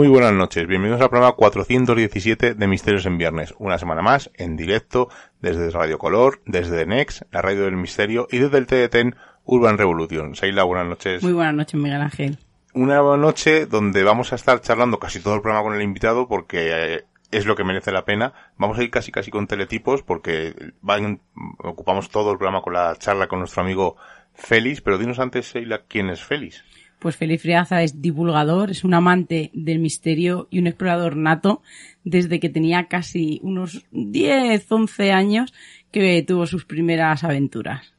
[0.00, 3.52] Muy buenas noches, bienvenidos al programa 417 de Misterios en Viernes.
[3.58, 5.10] Una semana más, en directo,
[5.42, 9.14] desde Radio Color, desde Next, la radio del misterio, y desde el TDT
[9.44, 10.34] Urban Revolution.
[10.36, 11.22] Seila, buenas noches.
[11.22, 12.38] Muy buenas noches, Miguel Ángel.
[12.72, 16.70] Una noche donde vamos a estar charlando casi todo el programa con el invitado porque
[16.72, 18.32] eh, es lo que merece la pena.
[18.56, 21.20] Vamos a ir casi casi con teletipos porque van,
[21.58, 23.96] ocupamos todo el programa con la charla con nuestro amigo
[24.32, 26.64] Félix, pero dinos antes, Seila, ¿quién es Félix?
[27.00, 31.62] Pues Félix Friaza es divulgador, es un amante del misterio y un explorador nato
[32.04, 35.54] desde que tenía casi unos 10, 11 años
[35.90, 37.94] que tuvo sus primeras aventuras.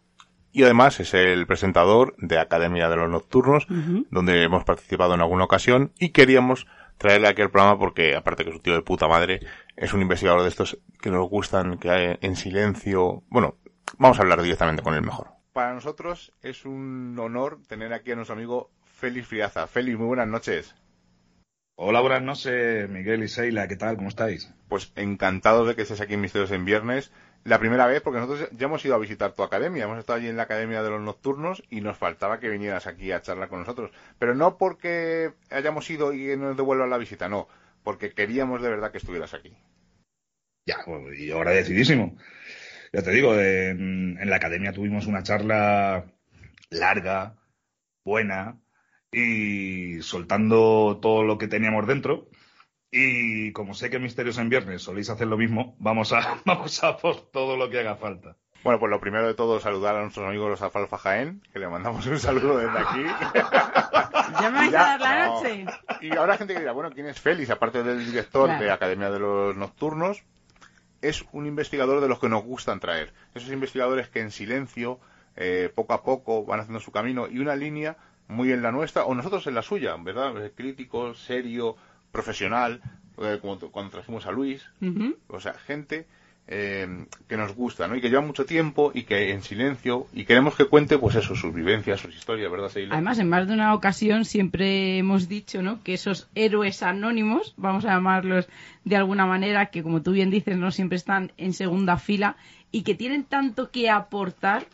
[0.54, 3.66] Y además es el presentador de Academia de los Nocturnos,
[4.12, 8.52] donde hemos participado en alguna ocasión y queríamos traerle aquí al programa porque, aparte que
[8.52, 9.40] es un tío de puta madre,
[9.76, 13.24] es un investigador de estos que nos gustan, que hay en silencio.
[13.30, 13.56] Bueno,
[13.98, 15.30] vamos a hablar directamente con él mejor.
[15.54, 18.70] Para nosotros es un honor tener aquí a nuestro amigo
[19.02, 19.66] Félix Friaza.
[19.66, 20.76] Félix, muy buenas noches.
[21.76, 23.96] Hola, buenas noches, Miguel y Seila, ¿qué tal?
[23.96, 24.54] ¿Cómo estáis?
[24.70, 27.12] Pues encantado de que estés aquí en Misterios en Viernes.
[27.44, 30.28] La primera vez, porque nosotros ya hemos ido a visitar tu academia, hemos estado allí
[30.28, 33.62] en la Academia de los Nocturnos y nos faltaba que vinieras aquí a charlar con
[33.62, 33.90] nosotros.
[34.20, 37.48] Pero no porque hayamos ido y nos devuelvan la visita, no,
[37.84, 39.58] porque queríamos de verdad que estuvieras aquí.
[40.68, 40.78] Ya,
[41.18, 42.16] y ahora decidísimo.
[42.94, 46.06] Ya te digo, en, en la academia tuvimos una charla
[46.70, 47.40] larga,
[48.06, 48.62] buena,
[49.12, 52.28] y soltando todo lo que teníamos dentro.
[52.92, 56.98] Y como sé que Misterios en Viernes soléis hacer lo mismo, vamos a, vamos a
[56.98, 58.38] por todo lo que haga falta.
[58.64, 61.68] Bueno, pues lo primero de todo, saludar a nuestros amigos los Alfalfa Jaén, que le
[61.68, 63.04] mandamos un saludo desde aquí.
[64.42, 65.66] ya me vais a dar la noche.
[66.02, 67.50] Y ahora gente que dirá, bueno, ¿quién es Félix?
[67.50, 70.24] Aparte del director de Academia de los Nocturnos,
[71.02, 73.14] es un investigador de los que nos gustan traer.
[73.34, 75.00] Esos investigadores que en silencio,
[75.36, 77.98] eh, poco a poco, van haciendo su camino y una línea
[78.32, 80.52] muy en la nuestra, o nosotros en la suya, ¿verdad?
[80.56, 81.76] Crítico, serio,
[82.12, 82.82] profesional,
[83.18, 84.66] eh, como cuando trajimos a Luis,
[85.28, 86.08] o sea, gente
[86.48, 87.96] eh, que nos gusta, ¿no?
[87.96, 91.36] Y que lleva mucho tiempo y que en silencio, y queremos que cuente, pues eso,
[91.36, 92.96] sus vivencias, sus historias, ¿verdad, Seila?
[92.96, 95.84] Además, en más de una ocasión siempre hemos dicho, ¿no?
[95.84, 98.48] Que esos héroes anónimos, vamos a llamarlos
[98.84, 102.36] de alguna manera, que como tú bien dices, no siempre están en segunda fila
[102.72, 104.66] y que tienen tanto que aportar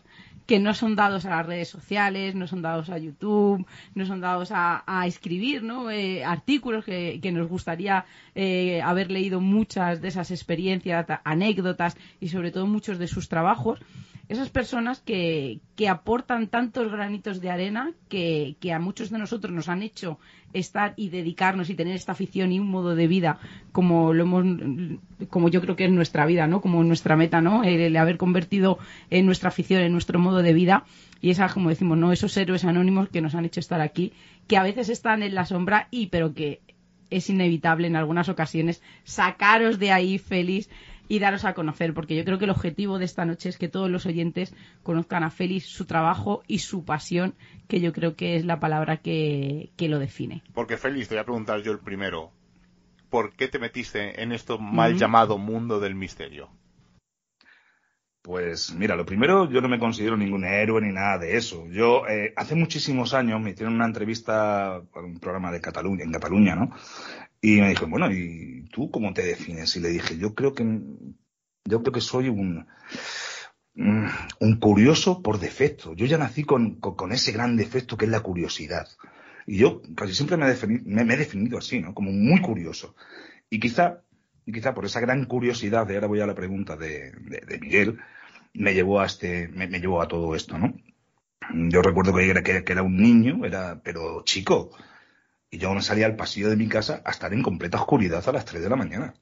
[0.47, 4.21] que no son dados a las redes sociales, no son dados a YouTube, no son
[4.21, 5.91] dados a, escribir ¿no?
[5.91, 12.51] Eh, artículos que, nos gustaría eh, haber leído muchas de esas experiencias, anécdotas y sobre
[12.51, 13.79] todo muchos de sus trabajos
[14.29, 19.53] esas personas que, que aportan tantos granitos de arena que, que, a muchos de nosotros
[19.53, 20.19] nos han hecho
[20.51, 23.39] estar y dedicarnos y tener esta afición y un modo de vida
[23.71, 24.45] como lo hemos
[25.29, 28.79] como yo creo que es nuestra vida no como nuestra meta no el, haber convertido
[29.09, 30.85] en nuestra afición en nuestro modo de vida.
[31.21, 34.13] Y esas como decimos no esos héroes anónimos que nos han hecho estar aquí
[34.47, 36.61] que a veces están en la sombra y pero que
[37.09, 40.69] es inevitable en algunas ocasiones sacaros de ahí feliz
[41.07, 43.68] y daros a conocer, porque yo creo que el objetivo de esta noche es que
[43.68, 44.53] todos los oyentes
[44.84, 47.35] conozcan a Félix, su trabajo y su pasión,
[47.68, 50.44] que yo creo que es la palabra que, lo define.
[50.53, 52.31] Porque Félix, te voy a preguntar yo el primero,
[53.09, 56.50] ¿por qué te metiste en esto mal llamado mundo del misterio?
[58.22, 61.65] Pues mira, lo primero, yo no me considero ningún héroe ni nada de eso.
[61.69, 66.12] Yo eh, hace muchísimos años me hicieron una entrevista para un programa de Cataluña, en
[66.12, 66.71] Cataluña, ¿no?
[67.42, 69.75] Y me dijo, bueno, ¿y tú cómo te defines?
[69.75, 70.63] Y le dije, yo creo que,
[71.66, 72.68] yo creo que soy un,
[74.39, 75.94] un curioso por defecto.
[75.94, 78.88] Yo ya nací con, con, ese gran defecto que es la curiosidad.
[79.45, 81.94] Y yo casi siempre me he, definido, así, ¿no?
[81.94, 82.95] Como muy curioso.
[83.50, 84.01] Y quizá,
[84.45, 88.00] y quizá por esa gran curiosidad, de ahora voy a la pregunta de, de, Miguel,
[88.54, 90.74] me llevó a este, me, llevó a todo esto, ¿no?
[91.69, 94.72] Yo recuerdo que era, que era un niño, era, pero chico,
[95.49, 98.31] y yo me salía al pasillo de mi casa a estar en completa oscuridad a
[98.31, 99.13] las 3 de la mañana.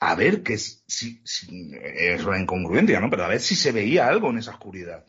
[0.00, 3.10] A ver que si, si es una incongruencia, ¿no?
[3.10, 5.06] Pero a ver si se veía algo en esa oscuridad.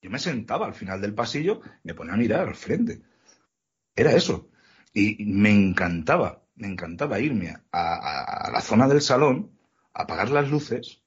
[0.00, 3.02] Yo me sentaba al final del pasillo me ponía a mirar al frente.
[3.94, 4.50] Era eso.
[4.92, 9.58] Y me encantaba, me encantaba irme a, la zona del salón,
[9.92, 11.02] apagar las luces,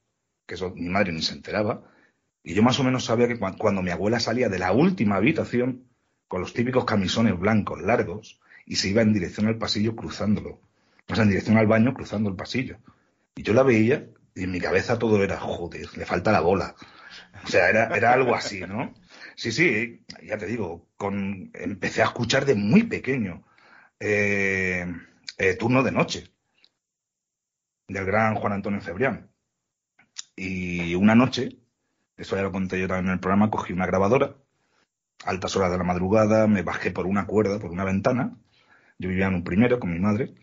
[0.46, 1.82] que eso mi madre ni se enteraba,
[2.42, 5.89] y yo más o menos sabía que cuando mi abuela salía de la última habitación,
[6.30, 10.60] con los típicos camisones blancos largos y se iba en dirección al pasillo cruzándolo.
[11.08, 12.78] O sea, en dirección al baño cruzando el pasillo.
[13.34, 14.06] Y yo la veía
[14.36, 16.76] y en mi cabeza todo era, joder, le falta la bola.
[17.44, 18.94] O sea, era, era algo así, ¿no?
[19.34, 23.44] Sí, sí, ya te digo, con, empecé a escuchar de muy pequeño
[23.98, 24.86] eh,
[25.36, 26.30] eh, turno de noche
[27.88, 29.32] del gran Juan Antonio Cebrián.
[30.36, 31.58] Y una noche,
[32.16, 34.36] eso ya lo conté yo también en el programa, cogí una grabadora
[35.24, 38.36] altas horas de la madrugada, me bajé por una cuerda, por una ventana,
[38.98, 40.34] Yo vivía en un primero con mi madre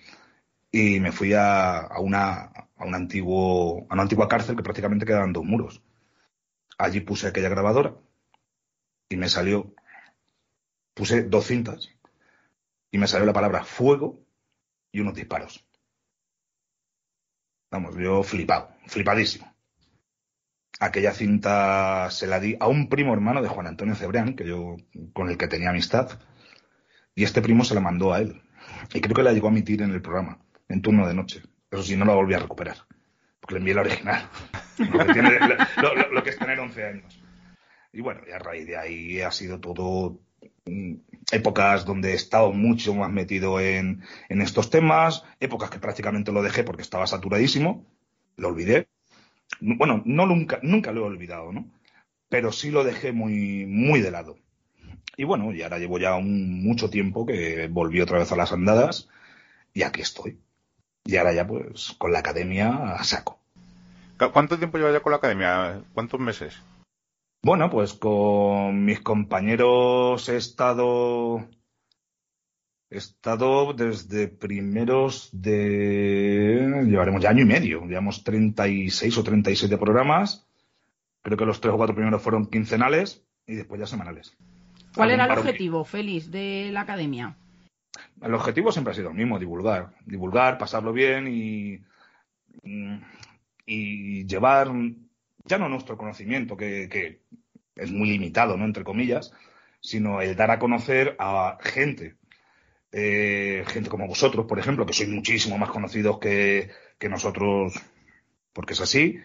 [0.72, 5.34] y me fui a, una, a, un antiguo, a una antigua cárcel que prácticamente quedaban
[5.34, 5.82] dos muros.
[6.78, 7.96] Allí puse aquella grabadora
[9.10, 9.74] y me salió,
[10.94, 11.90] puse dos cintas
[12.92, 14.20] y me salió la palabra fuego
[14.92, 15.66] y unos disparos.
[17.72, 19.57] Vamos, yo flipado, flipadísimo.
[20.80, 24.76] Aquella cinta se la di a un primo hermano de Juan Antonio Cebrián, que yo,
[25.14, 26.20] con el que tenía amistad,
[27.16, 28.44] y este primo se la mandó a él.
[28.94, 30.40] Y creo que la llegó a emitir en el programa,
[30.70, 31.42] en turno de noche.
[31.72, 32.78] Eso sí, no la volví a recuperar,
[33.40, 34.30] porque le envié la original.
[36.12, 37.24] lo, que es tener 11 años.
[37.92, 40.20] Y bueno, y a raíz de ahí ha sido todo
[40.66, 40.94] mm,
[41.32, 46.44] épocas donde he estado mucho más metido en, en, estos temas, épocas que prácticamente lo
[46.44, 47.88] dejé porque estaba saturadísimo,
[48.36, 48.88] lo olvidé.
[49.60, 51.66] Bueno, no nunca, nunca lo he olvidado, ¿no?
[52.30, 54.38] Pero sí lo dejé muy, muy de lado.
[55.16, 58.52] Y bueno, y ahora llevo ya un, mucho tiempo que volví otra vez a las
[58.52, 59.10] andadas
[59.74, 60.40] y aquí estoy.
[61.06, 63.40] Y ahora ya pues con la academia a saco.
[64.34, 65.82] ¿Cuánto tiempo llevas ya con la academia?
[65.94, 66.60] ¿Cuántos meses?
[67.44, 71.48] Bueno, pues con mis compañeros he estado
[72.90, 80.48] he estado desde primeros de llevaremos ya año y medio, llevamos 36 o 37 programas.
[81.22, 84.36] Creo que los tres o cuatro primeros fueron quincenales y después ya semanales.
[84.96, 87.38] ¿Cuál era el objetivo, Félix, de la academia?
[88.22, 89.94] El objetivo siempre ha sido el mismo, divulgar.
[90.06, 91.80] Divulgar, pasarlo bien y,
[93.66, 94.72] y llevar
[95.48, 97.22] ya no nuestro conocimiento, que,
[97.76, 98.66] es muy limitado, ¿no?
[98.66, 99.34] Entre comillas,
[99.80, 102.16] sino el dar a conocer a gente,
[102.92, 106.70] eh, gente como vosotros, por ejemplo, que sois muchísimo más conocidos que,
[107.10, 107.74] nosotros,
[108.54, 109.20] porque es así.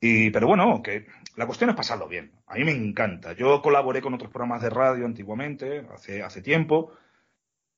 [0.00, 1.06] Y, pero bueno, que
[1.36, 2.32] la cuestión es pasarlo bien.
[2.46, 3.32] A mí me encanta.
[3.34, 6.92] Yo colaboré con otros programas de radio antiguamente, hace, hace tiempo,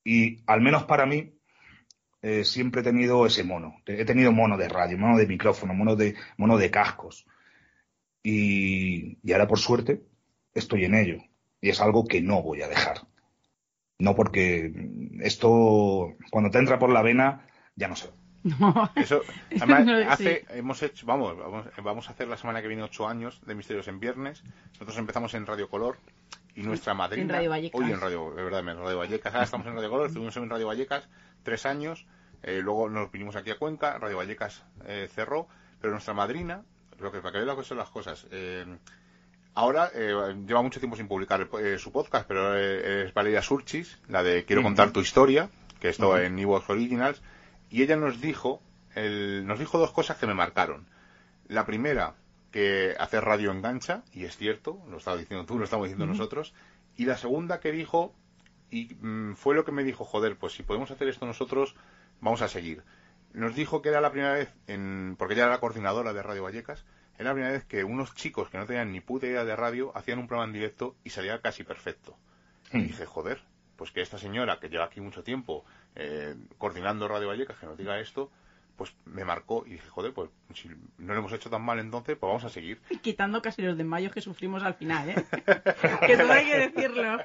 [0.04, 1.34] y al menos para mí,
[2.22, 3.76] eh, siempre he tenido ese mono.
[3.86, 7.26] He tenido mono de radio, mono de micrófono, mono de, mono de cascos.
[8.22, 10.02] Y, y ahora, por suerte,
[10.52, 11.22] estoy en ello.
[11.60, 13.09] Y es algo que no voy a dejar.
[14.00, 14.72] No porque
[15.20, 18.10] esto, cuando te entra por la vena, ya no sé.
[18.42, 19.20] No, eso,
[19.60, 21.36] además, hace, hemos hecho, vamos,
[21.82, 24.42] vamos, a hacer la semana que viene ocho años de Misterios en Viernes.
[24.72, 25.98] Nosotros empezamos en Radio Color
[26.54, 27.24] y nuestra madrina.
[27.24, 27.80] En Radio Vallecas.
[27.80, 29.34] Hoy en Radio, de verdad, en Radio Vallecas.
[29.34, 31.08] Ahora estamos en Radio Color, estuvimos en Radio Vallecas
[31.42, 32.06] tres años.
[32.42, 35.46] Eh, luego nos vinimos aquí a Cuenca, Radio Vallecas eh, cerró,
[35.78, 36.62] pero nuestra madrina,
[36.98, 38.64] lo que para que vean lo que son las cosas, eh,
[39.54, 44.62] ahora lleva mucho tiempo sin publicar su podcast, pero es Valeria Surchis, la de Quiero
[44.62, 47.22] contar tu historia, que está en Evox Originals,
[47.70, 48.62] y ella nos dijo,
[48.94, 50.86] nos dijo dos cosas que me marcaron.
[51.48, 52.14] La primera,
[52.50, 56.54] que hacer radio engancha, y es cierto, lo estaba diciendo tú, lo estamos diciendo nosotros.
[56.96, 58.14] Y la segunda que dijo,
[58.70, 61.74] y mm, fue lo que me dijo, joder, pues si podemos hacer esto nosotros,
[62.20, 62.82] vamos a seguir.
[63.32, 66.42] Nos dijo que era la primera vez, en, porque ella era la coordinadora de Radio
[66.42, 66.84] Vallecas,
[67.20, 69.92] era la primera vez que unos chicos que no tenían ni puta idea de radio
[69.94, 72.16] hacían un programa en directo y salía casi perfecto.
[72.72, 72.86] Y hmm.
[72.86, 73.42] dije, joder,
[73.76, 77.76] pues que esta señora que lleva aquí mucho tiempo eh, coordinando Radio Vallecas que nos
[77.76, 78.30] diga esto,
[78.78, 82.16] pues me marcó y dije, joder, pues si no lo hemos hecho tan mal entonces,
[82.16, 82.80] pues vamos a seguir.
[83.02, 85.14] Quitando casi los desmayos que sufrimos al final, ¿eh?
[86.06, 87.18] que todo hay que decirlo.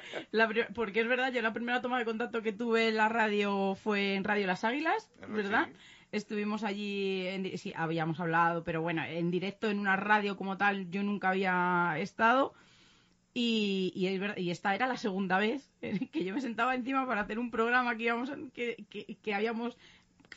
[0.74, 4.14] porque es verdad, yo la primera toma de contacto que tuve en la radio fue
[4.14, 5.68] en Radio Las Águilas, ¿verdad?
[6.16, 10.90] Estuvimos allí, en, sí, habíamos hablado, pero bueno, en directo en una radio como tal
[10.90, 12.54] yo nunca había estado.
[13.34, 15.70] Y, y, esta era la segunda vez
[16.10, 18.86] que yo me sentaba encima para hacer un programa que, íbamos, que,
[19.22, 19.76] que, habíamos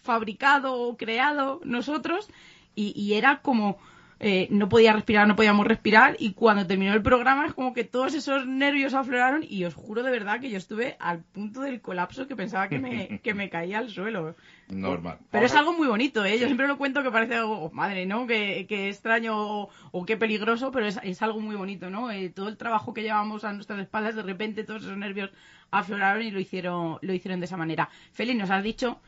[0.02, 2.30] fabricado o creado nosotros
[2.76, 3.78] y, era como
[4.22, 7.86] eh, no podía respirar, no podíamos respirar y cuando terminó el programa es como que
[7.86, 11.80] todos esos nervios afloraron y os juro de verdad que yo estuve al punto del
[11.80, 14.36] colapso que pensaba que me, que me caía al suelo.
[14.68, 15.20] Normal.
[15.32, 16.38] Pero es algo muy bonito, ¿eh?
[16.38, 18.28] Yo siempre lo cuento que parece algo, oh, madre, ¿no?
[18.28, 22.12] Que, extraño o, qué peligroso, pero es, algo muy bonito, ¿no?
[22.12, 25.32] Eh, todo el trabajo que llevamos a nuestras espaldas, de repente todos esos nervios
[25.72, 27.90] afloraron y lo hicieron, lo hicieron de esa manera.
[28.12, 29.00] Félix, nos has dicho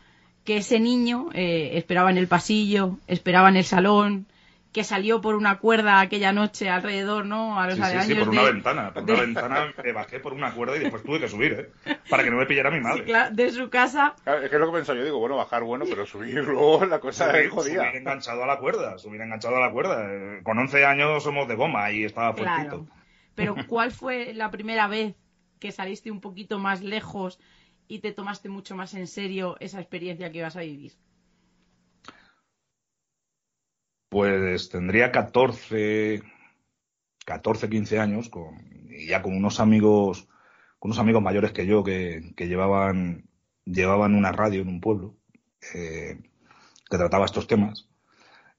[0.46, 4.26] que ese niño eh, esperaba en el pasillo, esperaba en el salón,
[4.72, 7.60] que salió por una cuerda aquella noche alrededor, ¿no?
[7.60, 8.94] A los sí, sí, sí, por una ventana.
[8.94, 11.98] Por una ventana me bajé por una cuerda y después tuve que subir, ¿eh?
[12.10, 13.04] Para que no me pillara mi madre.
[13.04, 14.16] claro, de su casa.
[14.26, 17.00] es que es lo que pensaba yo, digo, bueno, bajar bueno, pero subir luego la
[17.00, 17.84] cosa es jodida.
[17.84, 20.42] Subir enganchado a la cuerda, subir enganchado a la cuerda.
[20.44, 22.88] Con 11 años somos de goma y estaba fuertito.
[23.36, 25.16] Pero ¿cuál fue la primera vez
[25.60, 27.40] que saliste un poquito más lejos
[27.90, 30.94] y te tomaste mucho más en serio esa experiencia que ibas a vivir?
[34.12, 36.22] Pues tendría 14,
[37.26, 38.30] 14 15 años,
[38.90, 40.28] y ya con unos amigos,
[40.80, 43.30] con unos amigos mayores que yo que, llevaban
[43.64, 45.16] llevaban una radio en un pueblo
[45.74, 46.20] eh,
[46.90, 47.88] que trataba estos temas.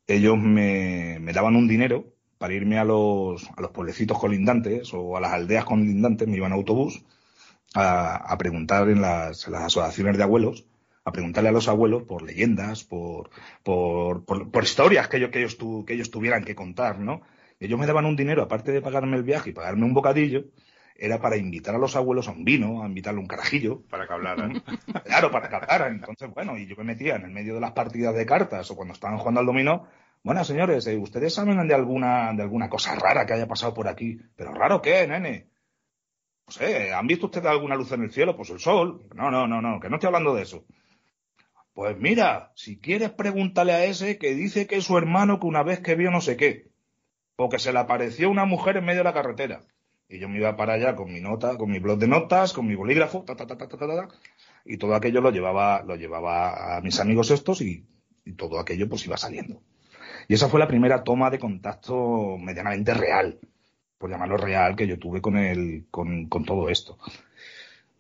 [0.07, 5.19] Ellos me, me, daban un dinero para irme a los, a los pueblecitos colindantes o
[5.19, 7.05] a las aldeas colindantes, me iban a autobús
[7.75, 10.67] a, a preguntar en las, en las asociaciones de abuelos
[11.05, 13.31] a preguntarle a los abuelos por leyendas, por,
[13.63, 17.23] por, por, por historias que ellos, que, ellos tu, que ellos tuvieran que contar, ¿no?
[17.59, 20.47] Ellos me daban un dinero, aparte de pagarme el viaje y pagarme un bocadillo,
[20.97, 23.83] era para invitar a los abuelos a un vino, a invitarle un carajillo.
[23.89, 24.63] Para que hablaran.
[25.05, 25.95] Claro, para que hablaran.
[25.95, 28.77] Entonces, bueno, y yo me metía en el medio de las partidas de cartas o
[28.77, 29.87] cuando estaban jugando al dominó.
[30.23, 33.89] Bueno, señores, eh, ¿ustedes saben de alguna, de alguna cosa rara que haya pasado por
[33.89, 34.21] aquí?
[34.37, 35.49] ¿Pero raro qué, nene?
[36.47, 38.37] No sé, ¿han visto ustedes alguna luz en el cielo?
[38.37, 39.09] Pues el sol.
[39.15, 40.65] No, no, no, no, que no estoy hablando de eso.
[41.75, 45.63] Pues mira, si quieres pregúntale a ese que dice que es su hermano que una
[45.63, 46.71] vez que vio no sé qué.
[47.37, 49.63] O que se le apareció una mujer en medio de la carretera.
[50.07, 52.67] Y yo me iba para allá con mi nota, con mi blog de notas, con
[52.67, 54.09] mi bolígrafo, ta, ta, ta, ta, ta, ta,
[54.67, 57.87] y todo aquello lo llevaba, lo llevaba a mis amigos estos y,
[58.37, 59.63] todo aquello pues iba saliendo.
[60.29, 63.41] Y esa fue la primera toma de contacto medianamente real,
[63.97, 66.99] por llamarlo real, que yo tuve con, el, con, con todo esto.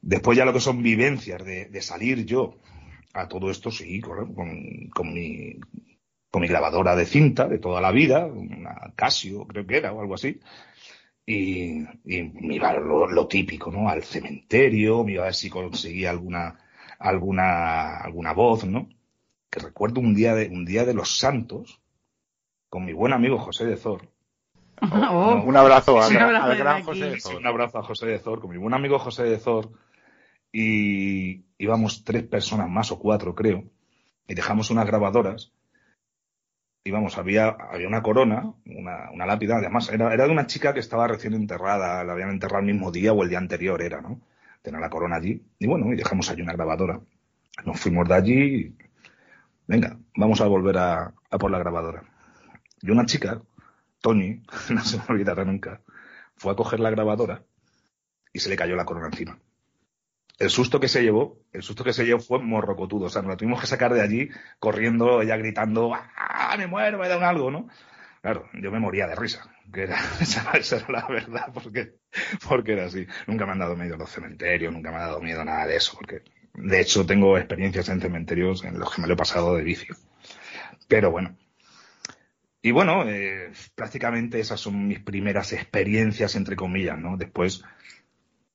[0.02, 2.58] Después ya lo que son vivencias de salir yo
[3.14, 5.58] a todo esto, sí, con, con, mi,
[6.30, 10.00] con mi grabadora de cinta de toda la vida, una Casio creo que era o
[10.00, 10.40] algo así,
[11.24, 13.88] y, y me iba lo, lo, típico, ¿no?
[13.88, 16.58] Al cementerio, me iba a ver si conseguía alguna,
[16.98, 18.88] alguna, alguna voz, ¿no?
[19.48, 21.80] Que recuerdo un día de, un día de los santos,
[22.68, 24.08] con mi buen amigo José de Zor.
[24.84, 27.32] Oh, un abrazo, a, sí, al, al gran José de Zor.
[27.32, 29.70] Sí, un abrazo a José de Zor, con mi buen amigo José de Zor,
[30.52, 33.64] y íbamos tres personas más o cuatro, creo,
[34.28, 35.52] y dejamos unas grabadoras
[36.84, 40.74] y vamos, había, había una corona, una, una lápida, además era, era, de una chica
[40.74, 44.00] que estaba recién enterrada, la habían enterrado el mismo día o el día anterior era,
[44.00, 44.20] ¿no?
[44.62, 47.00] Tenía la corona allí, y bueno, y dejamos allí una grabadora.
[47.64, 48.76] Nos fuimos de allí,
[49.66, 52.02] venga, vamos a volver a, a por la grabadora.
[52.80, 53.40] Y una chica,
[54.00, 55.80] Tony, no se me olvidará nunca,
[56.36, 57.44] fue a coger la grabadora
[58.32, 59.38] y se le cayó la corona encima
[60.38, 63.06] el susto que se llevó, el susto que se llevó fue morrocotudo.
[63.06, 66.98] O sea, nos la tuvimos que sacar de allí corriendo, ella gritando, ¡ah, me muero,
[66.98, 67.68] me da un algo, ¿no?
[68.22, 71.94] Claro, yo me moría de risa, que era, esa, esa era la verdad, porque,
[72.48, 73.06] porque era así.
[73.26, 75.94] Nunca me han dado miedo los cementerios, nunca me ha dado miedo nada de eso,
[75.96, 76.22] porque
[76.54, 79.96] de hecho tengo experiencias en cementerios en los que me lo he pasado de vicio.
[80.88, 81.36] Pero bueno.
[82.60, 87.16] Y bueno, eh, prácticamente esas son mis primeras experiencias, entre comillas, ¿no?
[87.16, 87.64] Después,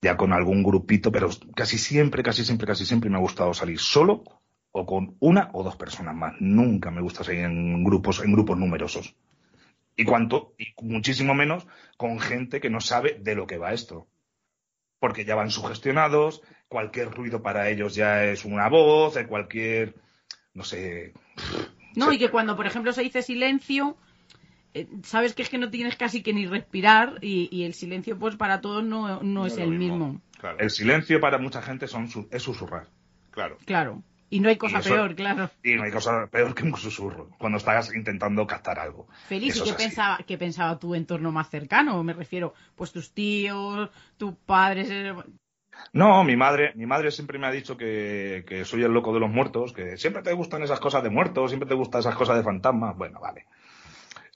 [0.01, 3.79] ya con algún grupito, pero casi siempre, casi siempre, casi siempre me ha gustado salir
[3.79, 4.23] solo
[4.71, 6.35] o con una o dos personas más.
[6.39, 9.15] Nunca me gusta salir en grupos, en grupos numerosos.
[9.95, 14.07] Y cuanto, y muchísimo menos con gente que no sabe de lo que va esto.
[14.99, 19.95] Porque ya van sugestionados, cualquier ruido para ellos ya es una voz, cualquier,
[20.53, 21.13] no sé.
[21.95, 23.97] No, y que cuando, por ejemplo, se dice silencio,
[25.03, 28.35] sabes que es que no tienes casi que ni respirar y, y el silencio pues
[28.35, 30.07] para todos no, no, no es el mismo.
[30.07, 30.21] mismo.
[30.39, 30.59] Claro.
[30.59, 32.87] El silencio para mucha gente son, es susurrar.
[33.31, 33.57] Claro.
[33.65, 34.03] Claro.
[34.29, 35.49] Y no hay cosa eso, peor, claro.
[35.63, 39.07] Y no hay cosa peor que un susurro, cuando estás intentando captar algo.
[39.27, 42.03] Feliz, ¿y qué, pensaba, qué pensaba tu entorno más cercano?
[42.03, 44.89] Me refiero, pues tus tíos, tus padres...
[45.93, 49.19] No, mi madre, mi madre siempre me ha dicho que, que, soy el loco de
[49.19, 52.35] los muertos, que siempre te gustan esas cosas de muertos, siempre te gustan esas cosas
[52.35, 52.97] de fantasmas.
[52.97, 53.45] Bueno, vale.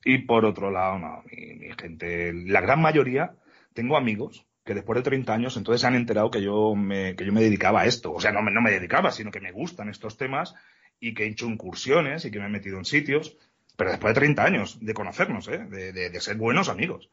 [0.03, 3.35] Y por otro lado, no, mi, gente, la gran mayoría,
[3.73, 7.25] tengo amigos que después de 30 años entonces se han enterado que yo me, que
[7.25, 8.11] yo me dedicaba a esto.
[8.11, 10.55] O sea, no me, no me dedicaba, sino que me gustan estos temas
[10.99, 13.37] y que he hecho incursiones y que me he metido en sitios,
[13.75, 15.59] pero después de 30 años de conocernos, ¿eh?
[15.59, 17.09] de, de, de ser buenos amigos.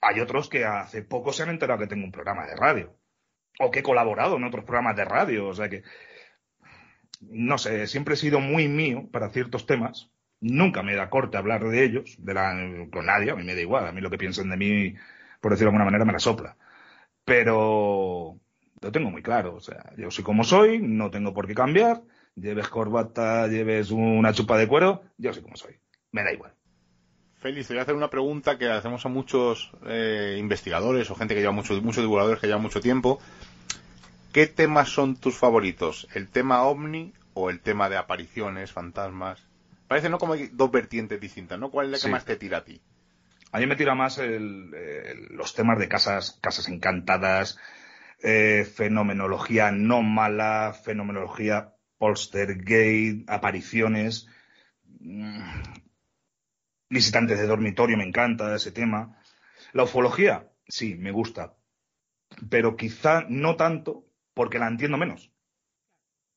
[0.00, 2.96] Hay otros que hace poco se han enterado que tengo un programa de radio
[3.58, 5.48] o que he colaborado en otros programas de radio.
[5.48, 5.82] O sea que,
[7.20, 10.10] no sé, siempre he sido muy mío para ciertos temas
[10.40, 12.54] Nunca me da corte hablar de ellos, de la,
[12.92, 14.94] con nadie, a mí me da igual, a mí lo que piensen de mí,
[15.40, 16.56] por decirlo de alguna manera, me la sopla.
[17.24, 18.38] Pero
[18.80, 22.02] lo tengo muy claro, o sea, yo soy como soy, no tengo por qué cambiar,
[22.34, 25.76] lleves corbata, lleves una chupa de cuero, yo soy como soy,
[26.12, 26.54] me da igual.
[27.38, 31.34] Félix, te voy a hacer una pregunta que hacemos a muchos eh, investigadores o gente
[31.34, 33.20] que lleva mucho, muchos divulgadores que llevan mucho tiempo.
[34.32, 36.08] ¿Qué temas son tus favoritos?
[36.14, 39.46] ¿El tema ovni o el tema de apariciones, fantasmas?
[39.88, 41.70] Parece no como hay dos vertientes distintas, ¿no?
[41.70, 42.80] ¿Cuál es la que más te tira a ti?
[43.52, 47.58] A mí me tira más el, el, los temas de casas, casas encantadas,
[48.22, 54.28] eh, fenomenología no mala, fenomenología polstergate, apariciones,
[55.00, 55.62] mmm,
[56.90, 59.18] visitantes de dormitorio, me encanta ese tema.
[59.72, 61.56] La ufología, sí, me gusta,
[62.50, 65.32] pero quizá no tanto porque la entiendo menos.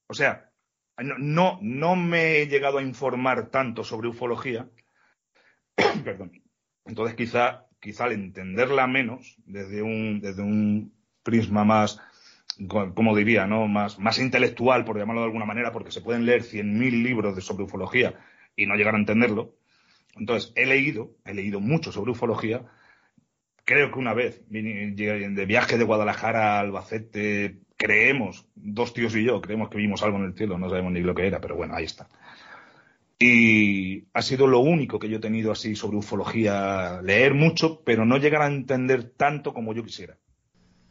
[0.08, 0.49] O sea,
[1.03, 4.70] no, no, me he llegado a informar tanto sobre ufología.
[6.03, 6.32] Perdón.
[6.86, 12.00] Entonces, quizá, quizá al entenderla menos, desde un, desde un prisma más,
[12.68, 13.68] como diría, ¿no?
[13.68, 17.41] Más, más intelectual, por llamarlo de alguna manera, porque se pueden leer 100.000 libros de
[17.41, 18.20] sobre ufología
[18.56, 19.56] y no llegar a entenderlo.
[20.15, 22.65] Entonces, he leído, he leído mucho sobre ufología.
[23.63, 29.41] Creo que una vez, de viaje de Guadalajara a Albacete, creemos, dos tíos y yo,
[29.41, 31.74] creemos que vimos algo en el cielo, no sabemos ni lo que era, pero bueno,
[31.75, 32.07] ahí está.
[33.17, 38.05] Y ha sido lo único que yo he tenido así sobre ufología, leer mucho, pero
[38.05, 40.17] no llegar a entender tanto como yo quisiera.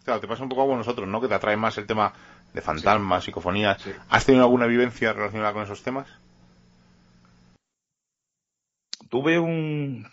[0.04, 1.20] Claro, te pasa un poco como nosotros, ¿no?
[1.20, 2.12] Que te atrae más el tema
[2.52, 3.78] de fantasmas, psicofonías.
[4.08, 6.08] ¿Has tenido alguna vivencia relacionada con esos temas?
[9.08, 10.06] tuve un...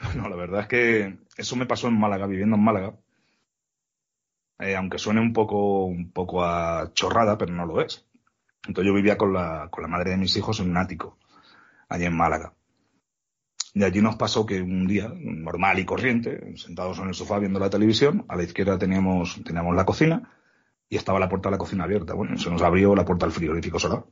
[0.16, 2.94] No, la verdad es que eso me pasó en Málaga, viviendo en Málaga.
[4.60, 8.06] Eh, aunque suene un poco, un poco a chorrada, pero no lo es.
[8.66, 11.18] Entonces yo vivía con la, con la madre de mis hijos en un ático,
[11.88, 12.52] allí en Málaga.
[13.72, 17.58] Y allí nos pasó que un día, normal y corriente, sentados en el sofá viendo
[17.58, 20.30] la televisión, a la izquierda teníamos, teníamos la cocina
[20.88, 22.14] y estaba la puerta de la cocina abierta.
[22.14, 24.04] Bueno, se nos abrió la puerta del frigorífico sola.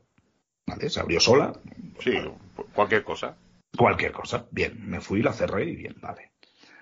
[0.67, 0.89] ¿Vale?
[0.89, 1.53] Se abrió sola.
[1.99, 2.13] Sí,
[2.73, 3.37] cualquier cosa.
[3.77, 4.47] Cualquier cosa.
[4.51, 6.33] Bien, me fui, la cerré y bien, vale.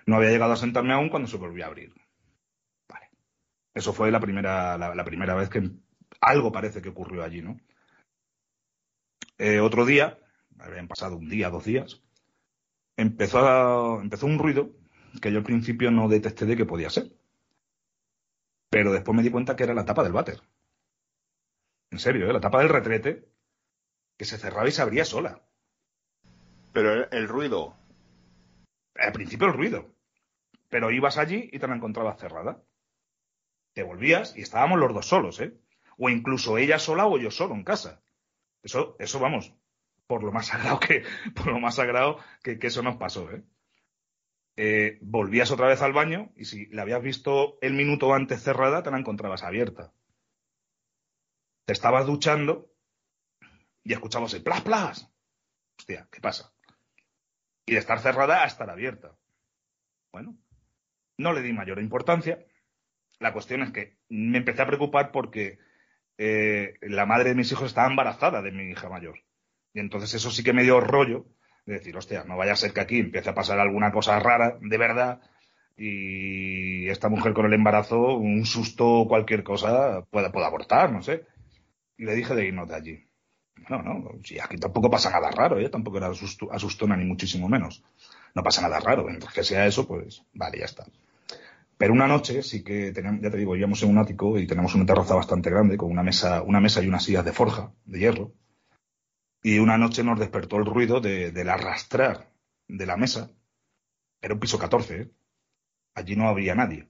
[0.05, 1.93] No había llegado a sentarme aún cuando se volvió a abrir.
[3.77, 5.71] Eso fue la primera, la, primera vez que
[6.23, 7.61] algo parece que ocurrió allí, ¿no?
[9.37, 10.19] Eh, otro día,
[10.59, 12.03] habían pasado un día, dos días,
[12.97, 14.71] empezó, empezó un ruido
[15.21, 17.13] que yo al principio no detecté de qué podía ser.
[18.71, 20.41] Pero después me di cuenta que era la tapa del váter.
[21.91, 22.33] En serio, ¿eh?
[22.33, 23.29] la tapa del retrete
[24.17, 25.43] que se cerraba y se abría sola.
[26.73, 27.77] Pero el, ruido.
[28.95, 29.95] Al principio el ruido.
[30.71, 32.63] Pero ibas allí y te la encontrabas cerrada.
[33.77, 35.55] Te volvías y estábamos los dos solos, ¿eh?
[35.99, 38.03] O incluso ella sola o yo solo en casa.
[38.63, 39.55] Eso, eso vamos,
[40.07, 43.45] por lo más sagrado que, por lo más sagrado que, eso nos pasó, ¿eh?
[44.57, 44.99] ¿eh?
[45.03, 48.91] Volvías otra vez al baño y si la habías visto el minuto antes cerrada, te
[48.91, 49.93] la encontrabas abierta.
[51.67, 52.73] Te estabas duchando
[53.85, 55.13] y escuchabas el plas, plas.
[55.79, 56.57] Hostia, ¿qué pasa?
[57.67, 59.17] y de estar cerrada a estar abierta.
[60.13, 60.39] Bueno,
[61.19, 62.39] no le di mayor importancia.
[63.19, 65.59] La cuestión es que me empecé a preocupar porque
[66.19, 69.21] eh, la madre de mis hijos estaba embarazada de mi hija mayor.
[69.73, 71.27] Y entonces eso sí que me dio rollo
[71.67, 74.57] de decir, hostia, no vaya a ser que aquí empiece a pasar alguna cosa rara,
[74.61, 75.21] de verdad,
[75.77, 81.03] y esta mujer con el embarazo, un susto o cualquier cosa, pueda, pueda abortar, no
[81.03, 81.27] sé.
[81.99, 83.09] Y le dije de irnos de allí.
[83.69, 85.69] No, no, si aquí tampoco pasa nada raro, ¿eh?
[85.69, 86.11] tampoco era
[86.53, 87.83] asustona ni muchísimo menos.
[88.35, 90.87] No pasa nada raro, mientras que sea eso, pues vale, ya está.
[91.79, 94.75] Pero una noche sí que teníamos, ya te digo, íbamos en un ático y tenemos
[94.75, 97.99] una terraza bastante grande con una mesa, una mesa y unas sillas de forja, de
[97.99, 98.33] hierro.
[99.43, 102.33] Y una noche nos despertó el ruido de, del arrastrar
[102.69, 103.31] de la mesa.
[104.21, 105.11] Era un piso 14, ¿eh?
[105.95, 106.89] Allí no había nadie.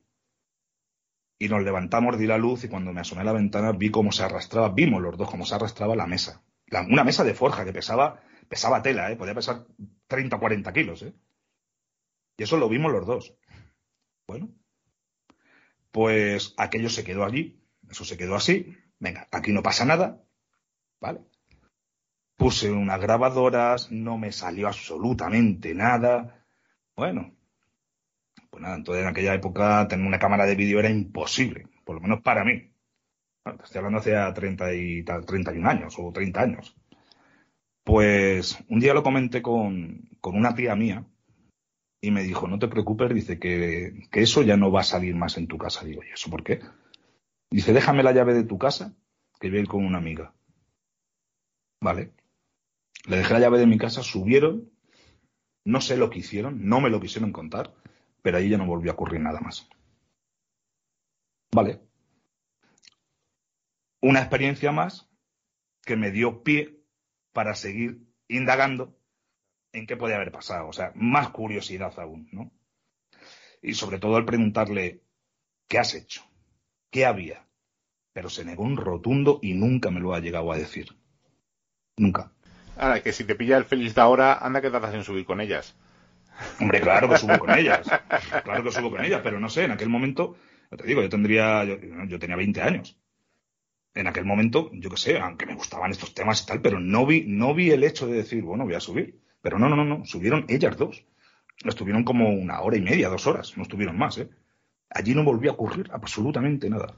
[1.39, 4.13] Y nos levantamos, di la luz y cuando me asomé a la ventana vi cómo
[4.13, 6.43] se arrastraba, vimos los dos cómo se arrastraba la mesa
[6.89, 9.17] una mesa de forja que pesaba, pesaba tela, ¿eh?
[9.17, 9.67] podía pesar
[10.07, 11.03] 30 o 40 kilos.
[11.03, 11.15] ¿eh?
[12.37, 13.35] Y eso lo vimos los dos.
[14.27, 14.51] Bueno,
[15.97, 18.77] pues aquello se quedó allí, eso se quedó así.
[18.99, 20.23] Venga, aquí no pasa nada,
[21.01, 21.23] ¿vale?
[22.37, 26.45] Puse unas grabadoras, no me salió absolutamente nada.
[26.95, 27.35] Bueno,
[28.51, 32.03] pues nada, entonces en aquella época tener una cámara de vídeo era imposible, por lo
[32.03, 32.75] menos para mí
[33.65, 36.77] estoy hablando hace 30 y, 31 años o 30 años.
[37.85, 41.07] Pues un día lo comenté con, una tía mía
[42.01, 45.39] y me dijo, no te preocupes, dice que, eso ya no va a salir más
[45.39, 45.85] en tu casa.
[45.85, 46.61] Digo, ¿y eso por qué?
[47.51, 48.95] Dice, déjame la llave de tu casa,
[49.41, 50.35] que voy a ir con una amiga.
[51.81, 52.13] Vale.
[53.07, 54.71] Le dejé la llave de mi casa, subieron,
[55.65, 57.75] no sé lo que hicieron, no me lo quisieron contar,
[58.23, 59.69] pero ahí ya no volvió a ocurrir nada más.
[61.53, 61.87] Vale
[64.07, 65.09] una experiencia más
[65.85, 66.81] que me dio pie
[67.33, 68.96] para seguir indagando
[69.79, 70.69] en qué podía haber pasado.
[70.69, 72.51] O sea, más curiosidad aún, ¿no?
[73.63, 75.03] Y sobre todo al preguntarle,
[75.69, 76.23] ¿qué has hecho?
[76.91, 77.47] ¿Qué había?
[78.13, 80.97] Pero se negó un rotundo y nunca me lo ha llegado a decir.
[81.97, 82.33] Nunca.
[82.77, 85.41] Ahora, que si te pilla el feliz de ahora, anda que tratas en subir con
[85.41, 85.75] ellas.
[86.61, 87.87] Hombre, claro que subo con ellas.
[88.45, 90.37] Claro que subo con ellas, pero no sé, en aquel momento,
[90.77, 92.99] te digo, yo tendría, yo, yo tenía 20 años
[93.97, 97.07] en aquel momento, yo qué sé, aunque me gustaban estos temas y tal, pero no
[97.07, 99.19] vi, no vi el hecho de decir, bueno, voy a subir.
[99.47, 101.05] Pero no, no, no, no, subieron ellas dos.
[101.65, 104.29] Estuvieron como una hora y media, dos horas, no estuvieron más, ¿eh?
[104.91, 106.95] Allí no volvió a ocurrir absolutamente nada.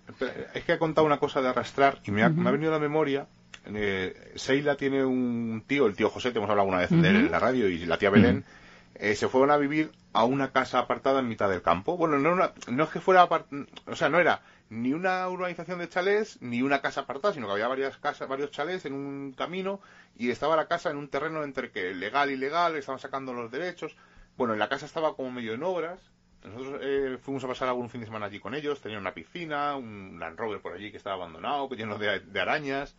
[0.54, 3.26] Es que ha contado una cosa de arrastrar y me ha, venido a la memoria.
[3.66, 7.16] Eh, Seila tiene un tío, el tío José, te hemos hablado una vez de él
[7.16, 8.46] en la radio, y la tía Belén.
[8.94, 11.98] Eh, se fueron a vivir a una casa apartada en mitad del campo.
[11.98, 16.38] Bueno, no, no es que fuera, o sea, no era ni una urbanización de chalés
[16.40, 19.80] ni una casa apartada, sino que había varias casas, varios chalés en un camino
[20.16, 23.50] y estaba la casa en un terreno entre que legal y ilegal, estaban sacando los
[23.50, 23.96] derechos.
[24.36, 26.00] Bueno, la casa estaba como medio en obras.
[26.44, 28.80] Nosotros eh, fuimos a pasar algún fin de semana allí con ellos.
[28.80, 32.94] Tenían una piscina, un Land Rover por allí que estaba abandonado, lleno de, de arañas.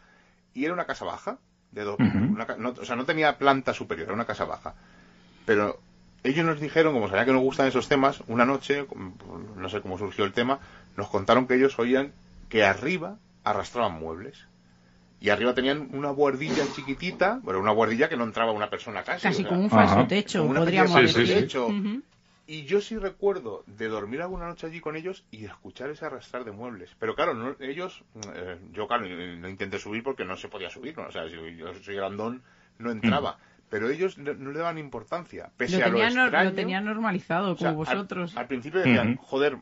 [0.54, 1.40] Y era una casa baja.
[1.72, 4.74] De dos, o sea, no tenía planta superior, era una casa baja.
[5.46, 5.80] Pero
[6.24, 8.86] ellos nos dijeron, como sabían que nos gustan esos temas, una noche,
[9.56, 10.60] no sé cómo surgió el tema,
[10.98, 12.14] nos contaron que ellos oían
[12.50, 14.46] que arriba arrastraban muebles.
[15.22, 19.24] Y arriba tenían una guardilla chiquitita, bueno, una guardilla que no entraba una persona casi.
[19.24, 21.50] Casi como un falso techo, podríamos decir.
[22.48, 26.46] Y yo sí recuerdo de dormir alguna noche allí con ellos y escuchar ese arrastrar
[26.46, 26.90] de muebles.
[26.98, 28.04] Pero claro, ellos,
[28.34, 31.06] eh, yo claro, no intenté subir porque no se podía subir, ¿no?
[31.06, 32.42] o sea, si yo soy grandón,
[32.80, 33.38] no entraba.
[33.70, 36.50] Pero ellos no, le daban importancia, pese lo a lo extraño.
[36.50, 38.36] lo tenían normalizado, como vosotros.
[38.36, 39.58] Al, principio decían, joder,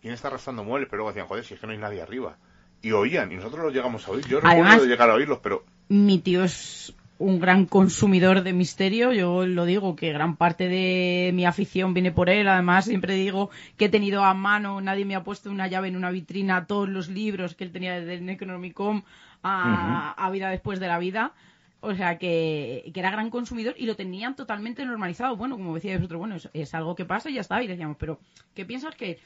[0.00, 0.88] ¿quién está arrastrando muebles?
[0.90, 2.36] Pero luego decían, joder, si es que no hay nadie arriba.
[2.82, 4.26] Y oían, y nosotros los llegamos a oír.
[4.26, 5.64] Yo recuerdo llegar a oírlos, pero...
[5.88, 9.12] Mi tío es un gran consumidor de misterio.
[9.12, 12.48] Yo lo digo que gran parte de mi afición viene por él.
[12.48, 15.96] Además, siempre digo que he tenido a mano, nadie me ha puesto una llave en
[15.96, 19.04] una vitrina, todos los libros que él tenía desde el Necronomicon
[19.42, 21.32] a, a Vida después de la vida.
[21.80, 25.36] O sea, que, era gran consumidor y lo tenían totalmente normalizado.
[25.36, 27.62] Bueno, como decía vosotros, bueno, es, algo que pasa y ya está.
[27.62, 28.18] Y decíamos, pero
[28.54, 29.18] ¿qué piensas que...?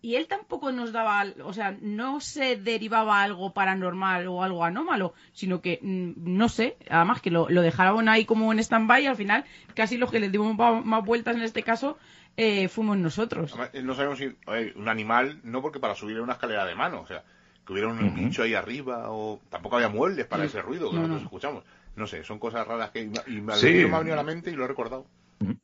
[0.00, 5.12] Y él tampoco nos daba, o sea, no se derivaba algo paranormal o algo anómalo,
[5.32, 9.06] sino que, mm, no sé, además que lo, lo dejaron ahí como en stand-by y
[9.06, 9.44] al final
[9.74, 11.98] casi los que le dimos más vueltas en este caso
[12.40, 13.52] eh, fuimos nosotros.
[13.82, 14.32] no sabemos si
[14.76, 17.24] un animal, no porque para subir una escalera de mano, o sea,
[17.66, 21.22] que hubiera un bicho ahí arriba o tampoco había muebles para ese ruido que nosotros
[21.22, 21.64] escuchamos.
[21.98, 24.64] No sé, son cosas raras que y me, ha venido a la mente y lo
[24.64, 25.06] he recordado.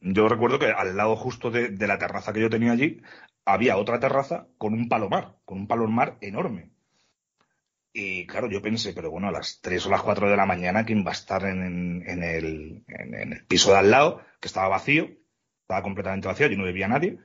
[0.01, 3.03] Yo recuerdo que al lado justo de, la terraza que yo tenía allí
[3.44, 6.70] había otra terraza con un palomar, con un palomar enorme.
[7.92, 10.85] Y claro, yo pensé, pero bueno, a las 3 o las 4 de la mañana,
[10.85, 15.09] ¿quién va a estar en, el, piso de al lado, que estaba vacío?
[15.61, 17.18] Estaba completamente vacío, y no vivía nadie.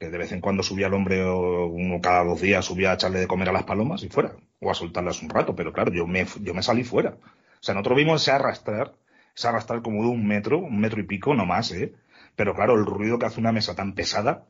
[0.00, 3.20] Que de vez en cuando subía el hombre, uno cada dos días subía a echarle
[3.20, 6.04] de comer a las palomas y fuera, o a soltarlas un rato, pero claro, yo
[6.06, 7.16] me, yo me salí fuera.
[7.60, 8.94] O sea, nosotros vimos ese arrastrar,
[9.36, 11.94] ese arrastrar como de un metro, un metro y pico, no más, ¿eh?
[12.36, 14.46] Pero claro, el ruido que hace una mesa tan pesada,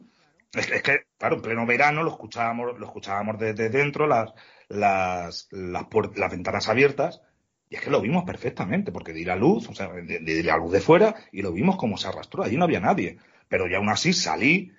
[0.52, 4.32] es, que, claro, en pleno verano lo escuchábamos, lo escuchábamos desde dentro, las,
[4.68, 7.22] las, las, las, ventanas abiertas,
[7.68, 10.72] y es que lo vimos perfectamente, porque di la luz, o sea, di, la luz
[10.72, 13.18] de fuera, y lo vimos como se arrastró, allí no había nadie.
[13.48, 14.72] Pero ya aún así salí,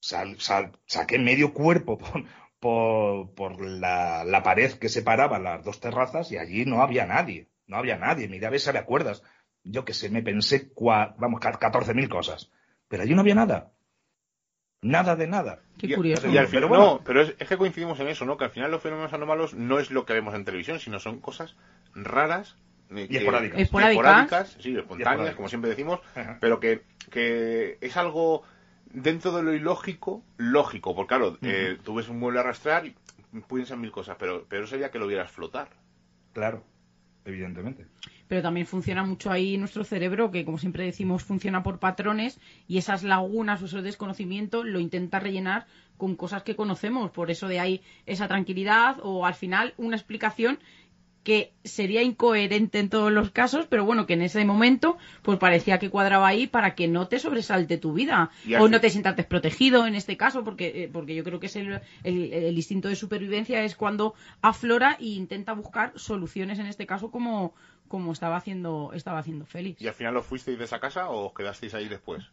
[0.00, 0.36] sal,
[0.86, 2.24] saqué medio cuerpo por,
[2.58, 7.51] por, por la, la, pared que separaba las dos terrazas y allí no había nadie.
[7.72, 9.22] No había nadie, mira a ver si me acuerdas.
[9.64, 12.50] Yo que sé, me pensé, vamos, 14.000 cosas.
[12.86, 13.72] Pero allí no había nada.
[14.82, 15.62] Nada de nada.
[15.78, 16.28] Qué curioso.
[16.50, 18.36] pero bueno, pero es, que coincidimos en eso, ¿no?
[18.36, 21.20] Que al final los fenómenos anómalos no es lo que vemos en televisión, sino son
[21.20, 21.56] cosas
[21.94, 22.56] raras.
[22.90, 23.60] Eh, y esporádicas.
[23.60, 24.56] esporádicas.
[24.60, 26.00] sí, espontáneas, como siempre decimos,
[26.40, 28.42] pero que, que es algo
[28.84, 32.94] dentro de lo ilógico, lógico, porque claro, eh, tú ves un mueble arrastrar y
[33.64, 35.70] ser mil cosas, pero, pero sería que lo vieras flotar.
[36.34, 36.64] Claro
[37.24, 37.86] evidentemente.
[38.28, 42.78] Pero también funciona mucho ahí nuestro cerebro, que como siempre decimos, funciona por patrones y
[42.78, 47.10] esas lagunas o ese desconocimiento lo intenta rellenar con cosas que conocemos.
[47.10, 50.58] Por eso de ahí esa tranquilidad o al final una explicación
[51.22, 55.78] que sería incoherente en todos los casos, pero bueno, que en ese momento pues parecía
[55.78, 59.86] que cuadraba ahí para que no te sobresalte tu vida o no te sientas desprotegido
[59.86, 63.62] en este caso, porque, eh, porque yo creo que es el, el, instinto de supervivencia
[63.62, 67.54] es cuando aflora e intenta buscar soluciones en este caso como,
[67.88, 69.80] como estaba haciendo estaba haciendo Félix.
[69.80, 72.24] ¿Y al final lo fuisteis de esa casa o os quedasteis ahí después?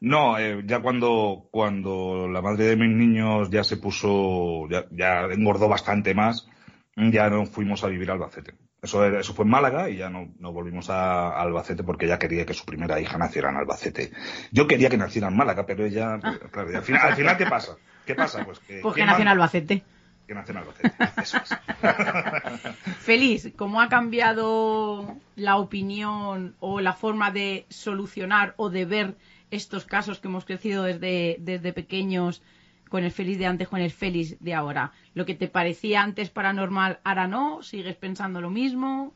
[0.00, 5.22] No, eh, ya cuando, cuando la madre de mis niños ya se puso, ya, ya
[5.32, 6.48] engordó bastante más,
[6.96, 8.54] ya no fuimos a vivir a Albacete.
[8.80, 12.46] Eso, eso fue en Málaga y ya no, no volvimos a, Albacete porque ella quería
[12.46, 14.12] que su primera hija naciera en Albacete.
[14.50, 16.38] Yo quería que naciera en Málaga, pero ella, ah.
[16.50, 17.76] claro, al, final, al, final, ¿qué pasa?
[18.04, 18.44] ¿Qué pasa?
[18.44, 19.82] Pues que, pues nació en Albacete.
[20.26, 21.56] Que nació en Albacete, eso es.
[23.00, 29.16] Feliz, ¿cómo ha cambiado la opinión o la forma de solucionar o de ver
[29.50, 32.42] estos casos que hemos crecido desde, desde pequeños
[32.88, 34.92] con el feliz de antes, con el feliz de ahora.
[35.14, 39.14] Lo que te parecía antes paranormal, ahora no, sigues pensando lo mismo.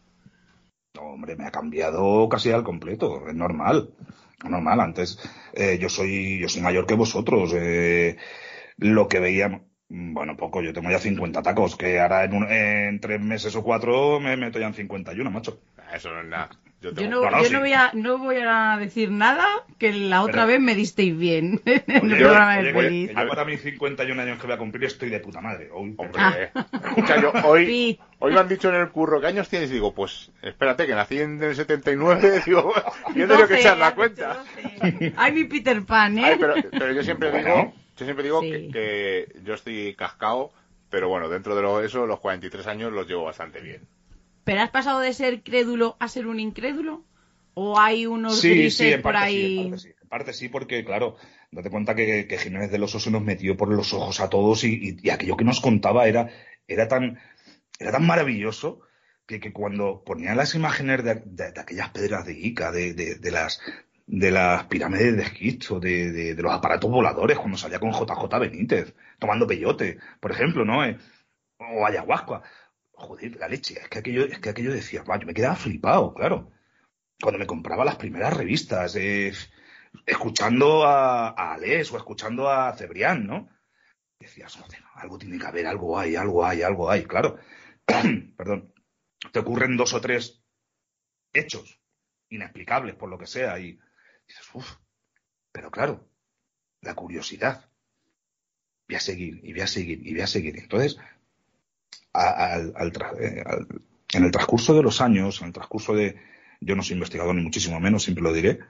[0.95, 3.91] No, hombre, me ha cambiado casi al completo, es normal.
[4.45, 5.19] Normal, antes
[5.53, 7.53] eh, yo soy yo soy mayor que vosotros.
[7.55, 8.17] Eh,
[8.79, 13.21] lo que veíamos, bueno, poco, yo tengo ya 50 tacos, que ahora en, en tres
[13.21, 15.61] meses o cuatro me meto ya en 51, macho.
[15.95, 16.51] Eso no es nada.
[16.81, 17.21] Yo, no,
[17.61, 22.11] voy a, no voy a decir nada que la otra vez me disteis bien en
[22.11, 23.11] el programa de Feliz.
[23.11, 25.69] Yo para mis 51 años que voy a cumplir estoy de puta madre.
[25.71, 26.35] Hombre, ah.
[26.73, 29.69] escucha, yo hoy, hoy me han dicho en el curro, ¿qué años tienes?
[29.71, 32.73] Y digo, pues espérate, que nací en el 79, digo,
[33.15, 34.43] yo tengo que echar la cuenta.
[35.17, 36.39] Ay, mi Peter Pan, ¿eh?
[36.41, 40.51] pero, pero, yo siempre digo, yo siempre digo que, que, yo estoy cascado,
[40.89, 43.87] pero bueno, dentro de lo, eso, los 43 años los llevo bastante bien.
[44.51, 47.05] ¿Pero has pasado de ser crédulo a ser un incrédulo?
[47.55, 49.73] ¿O hay unos grises por ahí?
[49.79, 51.15] Sí, en, parte sí, porque claro,
[51.53, 55.09] date cuenta que, Jiménez de los Osos nos metió por los ojos a todos y,
[55.09, 56.31] aquello que nos contaba era,
[56.67, 57.21] era, tan,
[57.79, 58.81] era tan maravilloso
[59.25, 63.61] que, cuando ponían las imágenes de, aquellas pedras de Ica, de, las
[64.09, 69.47] de las pirámides de Egipto, de, los aparatos voladores, cuando salía con JJ Benítez, tomando
[69.47, 70.85] peyote, por ejemplo, ¿no?
[70.85, 70.99] Eh,
[71.61, 72.43] o ayahuasca
[73.01, 76.51] joder, la leche, es que aquello, es que aquello decía, yo me quedaba flipado, claro.
[77.21, 79.33] Cuando me compraba las primeras revistas, eh,
[80.07, 83.49] escuchando a, a Ales o escuchando a Cebrián, ¿no?
[84.19, 87.39] Decías, joder, algo tiene que haber, algo hay, algo hay, algo hay, claro.
[88.37, 88.73] Perdón.
[89.33, 90.43] Te ocurren dos o tres
[91.33, 91.81] hechos
[92.31, 93.79] inexplicables por lo que sea y
[94.27, 94.77] dices, uff,
[95.53, 96.09] pero claro,
[96.81, 97.71] la curiosidad.
[98.89, 100.59] Voy a seguir, y voy a seguir, y voy a seguir.
[100.59, 100.99] Entonces,
[102.13, 102.73] al,
[103.21, 103.67] eh, al,
[104.13, 106.17] en el transcurso de los años, en el transcurso de,
[106.61, 108.61] yo no soy investigador ni muchísimo menos, siempre lo diré,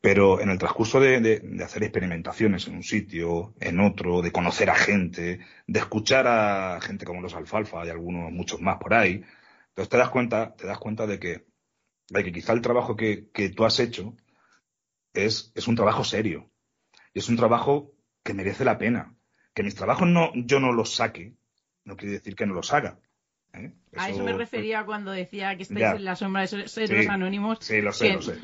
[0.00, 4.76] pero en el transcurso de, hacer experimentaciones en un sitio, en otro, de conocer a
[4.76, 9.24] gente, de escuchar a gente como los alfalfa y algunos muchos más por ahí,
[9.68, 11.46] entonces te das cuenta, te das cuenta de que,
[12.08, 14.16] de que quizá el trabajo que, que tú has hecho
[15.12, 16.50] es, es un trabajo serio.
[17.14, 19.16] Y es un trabajo que merece la pena.
[19.54, 21.37] Que mis trabajos no, yo no los saque,
[21.88, 22.98] no quiere decir que no los haga.
[23.54, 23.72] ¿eh?
[23.96, 27.58] A eso me refería cuando decía que estáis en la sombra de los anónimos.
[27.62, 28.34] Sí, lo sé, lo sé.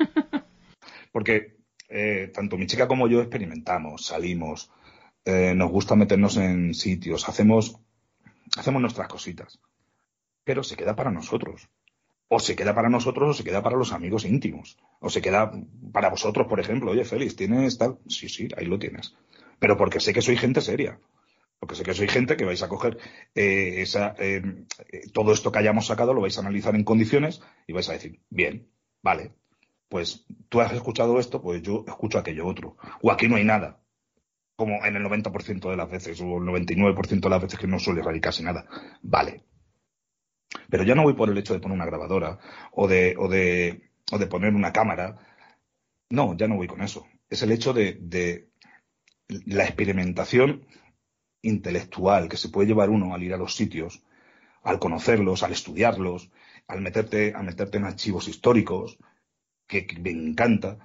[1.11, 4.71] Porque eh, tanto mi chica como yo experimentamos, salimos,
[5.23, 7.77] eh, nos gusta meternos en sitios, hacemos,
[8.57, 9.59] hacemos nuestras cositas.
[10.43, 11.69] Pero se queda para nosotros.
[12.27, 14.77] O se queda para nosotros o se queda para los amigos íntimos.
[14.99, 15.51] O se queda
[15.93, 16.91] para vosotros, por ejemplo.
[16.91, 17.99] Oye, Félix, ¿tienes tal?
[18.07, 19.15] Sí, sí, ahí lo tienes.
[19.59, 20.99] Pero porque sé que soy gente seria.
[21.59, 22.97] Porque sé que soy gente que vais a coger
[23.33, 24.65] eh, esa, eh,
[25.13, 28.21] todo esto que hayamos sacado, lo vais a analizar en condiciones y vais a decir,
[28.29, 28.69] bien,
[29.01, 29.33] vale,
[29.89, 32.77] pues tú has escuchado esto, pues yo escucho aquello otro.
[33.01, 33.79] O aquí no hay nada,
[34.55, 37.79] como en el 90% de las veces, o el 99% de las veces que no
[37.79, 38.65] suele salir casi nada.
[39.01, 39.43] Vale.
[40.69, 42.39] Pero ya no voy por el hecho de poner una grabadora
[42.71, 45.17] o de, o de, o de poner una cámara.
[46.09, 47.05] No, ya no voy con eso.
[47.29, 48.49] Es el hecho de, de
[49.27, 50.65] la experimentación
[51.45, 54.03] intelectual que se puede llevar uno al ir a los sitios,
[54.63, 56.29] al conocerlos, al estudiarlos,
[56.67, 58.97] al meterte, a meterte en archivos históricos,
[59.67, 60.77] que, me encanta.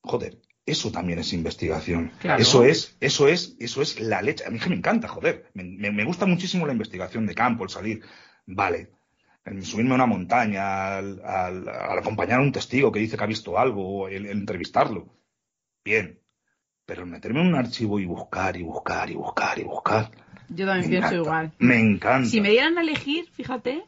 [0.00, 2.12] Joder, eso también es investigación.
[2.38, 4.44] Eso es, eso es, eso es la leche.
[4.44, 5.50] A mí que me encanta, joder.
[5.54, 8.02] Me, gusta muchísimo la investigación de campo, el salir.
[8.46, 8.90] Vale.
[9.44, 13.58] El subirme a una montaña, al, acompañar a un testigo que dice que ha visto
[13.58, 15.16] algo, el entrevistarlo.
[15.84, 16.25] Bien.
[16.86, 20.10] Pero meterme en un archivo y buscar y buscar y buscar y buscar.
[20.48, 21.52] Yo también pienso igual.
[21.58, 22.28] Me encanta.
[22.28, 23.82] Si me dieran a elegir, fíjate,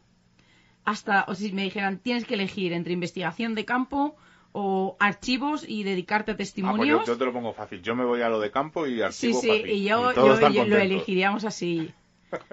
[0.85, 4.17] hasta, o si me dijeran, tienes que elegir entre investigación de campo
[4.53, 7.01] o archivos y dedicarte a testimonios.
[7.01, 7.83] Ah, pues yo, te lo pongo fácil.
[7.83, 9.43] Yo me voy a lo de campo y archivos.
[9.43, 11.93] Sí, sí, y yo, yo lo elegiríamos así.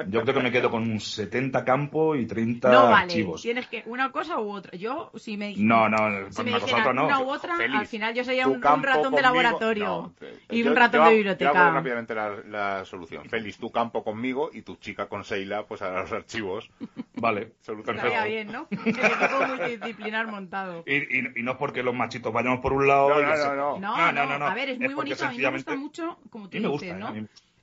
[0.07, 3.41] Yo creo que me quedo con 70 campo y 30 no, vale, archivos.
[3.41, 4.77] Tienes que una cosa u otra.
[4.77, 7.05] Yo, si me No, no, si me no.
[7.05, 10.13] una u otra, al final yo sería un, ratón de laboratorio
[10.49, 11.53] y un ratón de biblioteca.
[11.53, 13.29] Yo rápidamente la, solución.
[13.29, 16.69] Félix, tu campo conmigo y tu chica con Seila, pues a los archivos.
[17.15, 17.97] Vale, solución.
[17.97, 18.67] Estaría bien, ¿no?
[18.69, 20.83] El equipo multidisciplinar montado.
[20.85, 23.09] Y, y, y, no porque los machitos vayamos por un lado.
[23.09, 24.11] No, no, no.
[24.11, 25.25] No, no, A ver, es muy bonito.
[25.25, 27.13] A mí me gusta mucho, como tú dices, ¿no?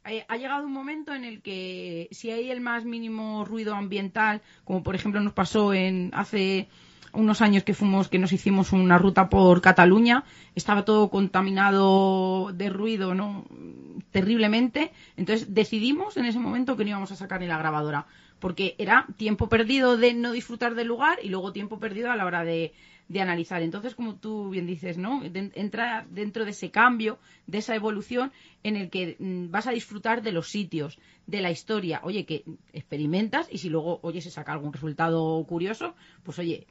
[0.04, 4.42] Eh, ha llegado un momento en el que si hay el más mínimo ruido ambiental,
[4.64, 6.68] como por ejemplo nos pasó en hace
[7.12, 12.68] unos años que fuimos que nos hicimos una ruta por Cataluña, estaba todo contaminado de
[12.70, 13.44] ruido, ¿no?
[14.12, 18.06] terriblemente, entonces decidimos en ese momento que no íbamos a sacar ni la grabadora,
[18.38, 22.26] porque era tiempo perdido de no disfrutar del lugar y luego tiempo perdido a la
[22.26, 22.72] hora de,
[23.08, 23.62] de analizar.
[23.62, 25.22] Entonces, como tú bien dices, ¿no?
[25.24, 30.22] entra dentro de ese cambio, de esa evolución en el que mm, vas a disfrutar
[30.22, 32.00] de los sitios, de la historia.
[32.04, 36.66] Oye, que experimentas y si luego, oye, se saca algún resultado curioso, pues oye,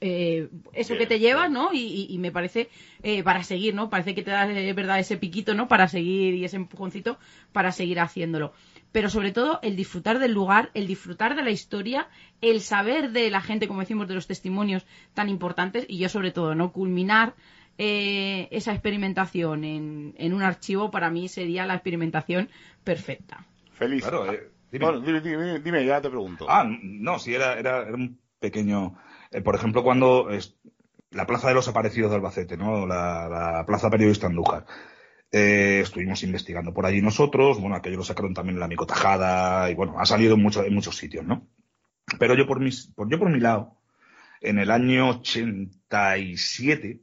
[0.00, 1.70] eh, eso que te lleva, ¿no?
[1.72, 2.68] Y, me parece
[3.02, 3.90] eh, para seguir, ¿no?
[3.90, 5.68] Parece que te da, de verdad, ese piquito, ¿no?
[5.68, 7.18] Para seguir y ese empujoncito
[7.52, 8.52] para seguir haciéndolo.
[8.96, 12.08] Pero sobre todo el disfrutar del lugar, el disfrutar de la historia,
[12.40, 16.30] el saber de la gente, como decimos, de los testimonios tan importantes y yo sobre
[16.30, 16.72] todo, ¿no?
[16.72, 17.34] Culminar
[17.76, 22.48] eh, esa experimentación en, en, un archivo para mí sería la experimentación
[22.84, 23.44] perfecta.
[23.72, 24.00] Feliz.
[24.00, 25.84] Claro, eh, dime.
[25.84, 26.46] ya te pregunto.
[26.48, 28.96] Ah, no, sí, era, era, un pequeño.
[29.30, 30.30] Eh, por ejemplo, cuando
[31.10, 32.86] la Plaza de los Aparecidos de Albacete, ¿no?
[32.86, 34.64] La, Plaza Periodista Andújar.
[35.36, 39.98] Estuvimos investigando por allí nosotros, bueno, aquello lo sacaron también en la Micotajada y bueno,
[39.98, 41.48] ha salido en, mucho, en muchos sitios, ¿no?
[42.18, 43.76] Pero yo por, mis, por, yo por mi lado,
[44.40, 47.00] en el año 87,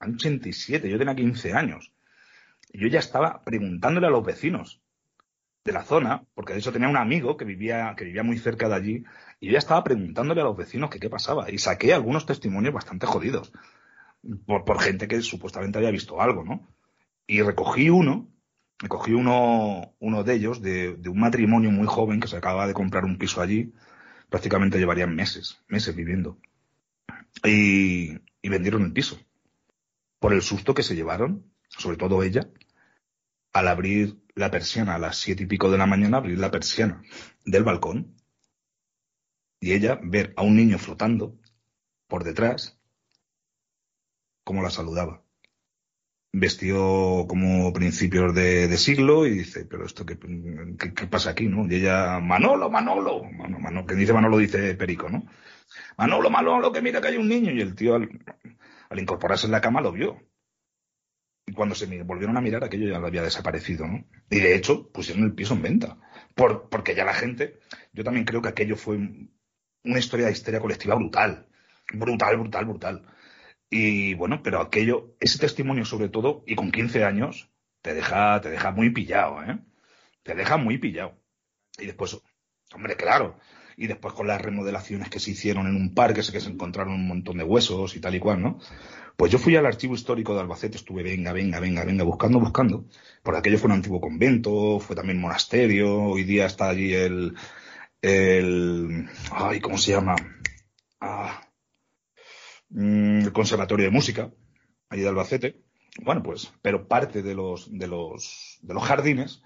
[0.00, 1.92] 87, yo tenía 15 años.
[2.72, 4.80] Yo ya estaba preguntándole a los vecinos
[5.64, 8.68] de la zona, porque de hecho tenía un amigo que vivía, que vivía muy cerca
[8.68, 9.04] de allí,
[9.40, 11.50] y yo ya estaba preguntándole a los vecinos que qué pasaba.
[11.50, 13.52] Y saqué algunos testimonios bastante jodidos,
[14.46, 16.68] por, por gente que supuestamente había visto algo, ¿no?
[17.26, 18.28] Y recogí uno,
[18.78, 23.04] recogí uno, uno de ellos, de, un matrimonio muy joven que se acababa de comprar
[23.04, 23.72] un piso allí,
[24.28, 26.38] prácticamente llevarían meses, meses viviendo.
[27.44, 29.18] Y, y vendieron el piso
[30.18, 32.48] por el susto que se llevaron, sobre todo ella,
[33.52, 37.02] al abrir la persiana a las siete y pico de la mañana, abrir la persiana
[37.44, 38.16] del balcón
[39.60, 41.38] y ella ver a un niño flotando
[42.08, 42.78] por detrás,
[44.44, 45.22] como la saludaba.
[46.34, 50.18] Vestido como principios de, siglo y dice, pero esto qué,
[50.78, 51.70] qué, pasa aquí, ¿no?
[51.70, 55.26] Y ella, Manolo, Manolo, Manolo, que dice Manolo dice Perico, ¿no?
[55.98, 57.52] Manolo, Manolo, que mira que hay un niño.
[57.52, 60.22] Y el tío al incorporarse en la cama lo vio.
[61.46, 64.04] Y cuando se volvieron a mirar, aquello ya había desaparecido, ¿no?
[64.30, 65.98] Y de hecho, pusieron el piso en venta.
[66.34, 67.58] Por, porque ya la gente,
[67.92, 68.96] yo también creo que aquello fue
[69.84, 71.48] una historia de histeria colectiva brutal.
[71.92, 73.06] Brutal, brutal, brutal.
[73.74, 77.48] Y bueno, pero aquello, ese testimonio sobre todo, y con 15 años,
[77.80, 79.58] te deja, te deja muy pillado, ¿eh?
[80.22, 81.18] Te deja muy pillado.
[81.78, 82.20] Y después,
[82.74, 83.38] hombre, claro,
[83.78, 87.08] y después con las remodelaciones que se hicieron en un parque, que se encontraron un
[87.08, 88.58] montón de huesos y tal y cual, ¿no?
[89.16, 92.84] Pues yo fui al archivo histórico de Albacete, estuve venga, venga, venga, venga, buscando, buscando,
[93.22, 97.34] porque aquello fue un antiguo convento, fue también monasterio, hoy día está allí el,
[98.02, 100.14] el, ay, ¿cómo se llama?
[101.00, 101.41] Ah,
[102.72, 104.30] mm, el Conservatorio de Música,
[104.88, 105.62] allí de Albacete.
[106.02, 109.42] Bueno, pues, pero parte de los, de los, de los jardines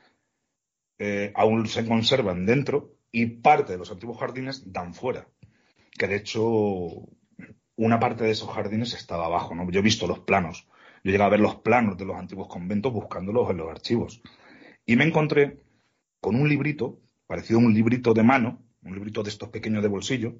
[0.98, 5.28] eh, aún se conservan dentro y parte de los antiguos jardines dan fuera.
[5.98, 7.08] Que de hecho,
[7.76, 9.70] una parte de esos jardines estaba abajo, ¿no?
[9.70, 10.68] Yo he visto los planos.
[11.04, 14.22] Yo llegué a ver los planos de los antiguos conventos buscándolos en los archivos.
[14.84, 15.62] Y me encontré
[16.20, 19.88] con un librito, parecido a un librito de mano, un librito de estos pequeños de
[19.88, 20.36] bolsillo.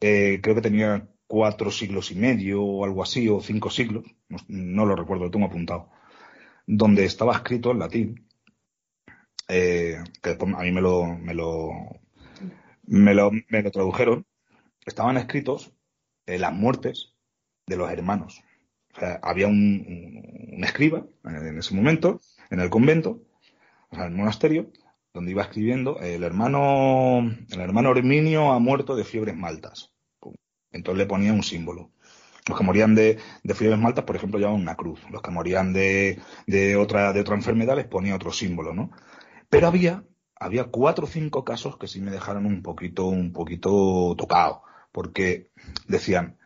[0.00, 4.04] Eh, creo que tenía cuatro siglos y medio o algo así, o cinco siglos,
[4.48, 5.90] no, lo recuerdo, lo tengo apuntado,
[6.66, 8.28] donde estaba escrito en latín
[9.48, 11.70] eh, que a mí me lo, me lo,
[12.84, 14.26] me lo, me lo tradujeron,
[14.84, 15.72] estaban escritos
[16.26, 17.14] eh, las muertes
[17.66, 18.42] de los hermanos.
[18.94, 23.22] O sea, había un, escriba en ese momento, en el convento,
[23.90, 24.70] o sea, en el monasterio,
[25.12, 29.95] donde iba escribiendo, el hermano, el hermano Herminio ha muerto de fiebres maltas.
[30.76, 31.90] Entonces le ponía un símbolo.
[32.48, 35.00] Los que morían de, de maltas, por ejemplo, llevaban una cruz.
[35.10, 38.92] Los que morían de, de, otra, de otra enfermedad les ponía otro símbolo, ¿no?
[39.50, 40.04] Pero había,
[40.36, 44.62] había cuatro o cinco casos que sí me dejaron un poquito, un poquito tocado,
[44.92, 45.50] porque
[45.88, 46.38] decían,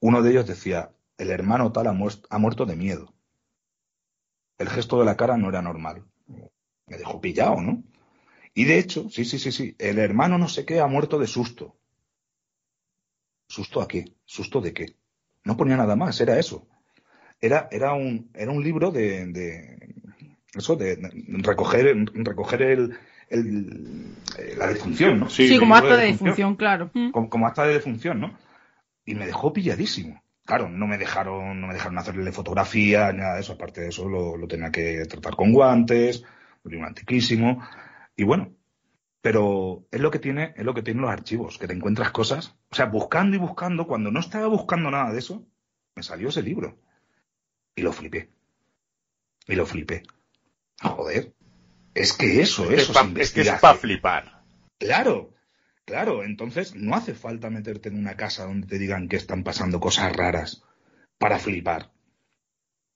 [0.00, 1.96] uno de ellos decía, el hermano tal ha,
[2.30, 3.14] ha muerto de miedo.
[4.58, 6.04] El gesto de la cara no era normal.
[6.86, 7.82] Me dejó pillado, ¿no?
[8.54, 11.26] Y de hecho, sí, sí, sí, sí, el hermano no sé qué ha muerto de
[11.26, 11.77] susto.
[13.48, 14.12] ¿Susto a qué?
[14.24, 14.94] ¿Susto de qué?
[15.44, 16.68] No ponía nada más, era eso.
[17.40, 19.94] Era, era, un, era un libro de,
[20.54, 20.98] eso de
[21.42, 22.98] recoger, recoger el,
[23.30, 25.30] eh, la defunción, ¿no?
[25.30, 26.90] Sí, como acta de defunción, claro.
[26.94, 27.10] Mm.
[27.10, 28.38] Como, acta de defunción, ¿no?
[29.04, 30.22] Y me dejó pilladísimo.
[30.44, 33.52] Claro, no me dejaron, no me dejaron hacerle fotografía, nada de eso.
[33.52, 36.24] Aparte de eso, lo, tenía que tratar con guantes,
[36.64, 37.62] un antiquísimo.
[38.16, 38.52] Y bueno,
[39.28, 42.56] pero es lo que tiene, es lo que tienen los archivos, que te encuentras cosas.
[42.70, 45.46] O sea, buscando y buscando, cuando no estaba buscando nada de eso,
[45.94, 46.78] me salió ese libro.
[47.76, 48.30] Y lo flipé.
[49.46, 50.04] Y lo flipé.
[50.80, 51.34] Joder.
[51.92, 54.44] Es que eso, eso es, que es para flipar.
[54.78, 55.34] Claro,
[55.84, 56.24] claro.
[56.24, 60.10] Entonces no hace falta meterte en una casa donde te digan que están pasando cosas
[60.16, 60.64] raras
[61.18, 61.92] para flipar.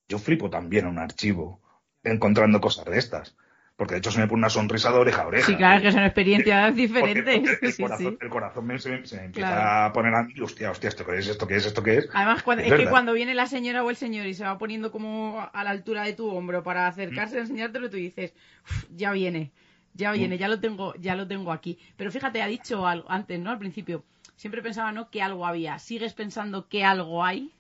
[0.09, 1.61] Yo flipo también en un archivo
[2.03, 3.37] encontrando cosas de estas.
[3.77, 5.47] Porque de hecho se me pone una sonrisa de oreja a oreja.
[5.47, 7.41] Sí, claro, que son experiencias diferentes.
[7.41, 8.19] Porque- el, Sí, corazón, sí.
[8.21, 9.87] el corazón me, se, se me empieza Claro.
[9.87, 12.09] a poner a mí, hostia, hostia, esto qué es, esto qué es, esto qué es.
[12.13, 14.59] Además, cuando- Es es, que cuando viene la señora o el señor y se va
[14.59, 17.39] poniendo como a la altura de tu hombro para acercarse Mm.
[17.39, 19.53] a enseñártelo, tú dices, "Uf, ya viene,
[19.95, 21.79] ya viene, ya lo tengo, ya lo tengo aquí.
[21.97, 23.51] Pero fíjate, ha dicho algo antes, ¿no?
[23.51, 24.05] Al principio,
[24.37, 25.11] siempre pensaba, ¿no?
[25.11, 25.79] Que algo había.
[25.79, 27.53] ¿Sigues pensando que algo hay?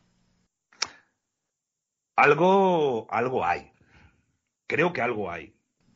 [2.17, 3.71] Algo, algo hay.
[4.69, 5.52] Creo que algo hay.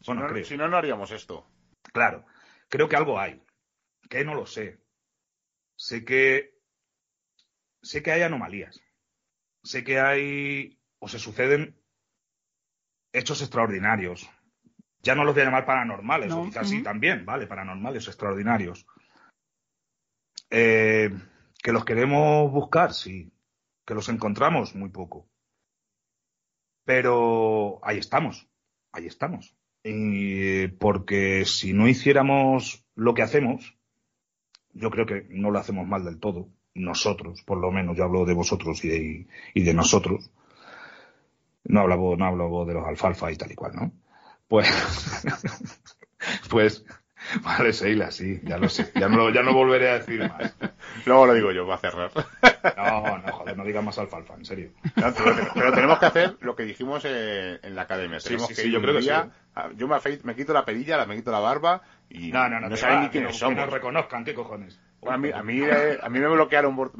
[0.06, 0.44] Bueno, si, no, creo.
[0.44, 1.46] si no, no haríamos esto.
[1.92, 2.24] Claro,
[2.68, 3.42] creo que algo hay.
[4.08, 4.80] Que no lo sé.
[5.76, 6.54] Sé que.
[7.82, 8.80] Sé que hay anomalías.
[9.62, 10.78] Sé que hay.
[10.98, 11.80] o se suceden
[13.12, 14.28] hechos extraordinarios.
[15.02, 17.46] Ya no los voy a llamar paranormales, No, o quizás sí también, ¿vale?
[17.46, 18.86] Paranormales, extraordinarios.
[20.50, 21.10] Eh,
[21.62, 23.32] que los queremos buscar, sí.
[23.84, 25.28] Que los encontramos, muy poco.
[26.84, 28.48] Pero ahí estamos,
[28.92, 29.56] ahí estamos.
[29.88, 33.76] Y porque si no hiciéramos lo que hacemos,
[34.72, 36.48] yo creo que no lo hacemos mal del todo.
[36.74, 40.28] Nosotros, por lo menos, yo hablo de vosotros y de, y de nosotros.
[41.62, 43.92] No hablo, no hablo de los alfalfa y tal y cual, ¿no?
[44.48, 44.68] Pues,
[46.50, 46.84] pues,
[47.42, 48.90] vale, Seila, sí, ya lo sé.
[48.94, 50.54] Ya no, ya no volveré a decir más.
[51.04, 52.10] Luego lo digo yo, va a cerrar.
[52.76, 54.70] No, no, joder, no digas más alfalfa, en serio.
[54.96, 58.18] No, pero, pero tenemos que hacer lo que dijimos eh, en la academia.
[58.18, 59.30] Sí, Tenemos sí, que sí, yo creo que día- sí.
[59.54, 62.60] a- Yo me, me quito la perilla, la- me quito la barba y No, no,
[62.60, 63.54] no, te saben va, ni quiénes que, somos.
[63.54, 64.80] Que nos reconozcan, ¿qué cojones?
[65.00, 66.92] Bueno, a mí, a mí, eh, a mí me bloquearon por...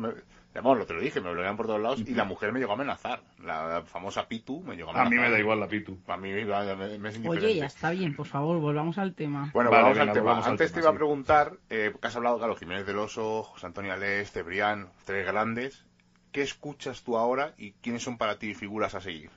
[0.57, 2.73] Me, vamos, te lo dije, me bloquearon por todos lados y la mujer me llegó
[2.73, 3.21] a amenazar.
[3.45, 5.19] La famosa Pitu me llegó a A amenazar.
[5.19, 5.99] mí me da igual la pitu.
[6.07, 7.29] A mí me, me- me es indiferente.
[7.47, 9.51] Oye, ya está bien, por favor, volvamos al tema.
[9.53, 10.25] Bueno, Vale, vamos venga, al tema.
[10.25, 12.99] volvamos al Antes tema, te iba a preguntar, eh, porque has hablado, claro, Jiménez del
[12.99, 15.85] Oso, José Antonio Alés, Cebrián, tres grandes.
[16.33, 19.31] ¿Qué escuchas tú ahora y quiénes son para ti figuras a seguir?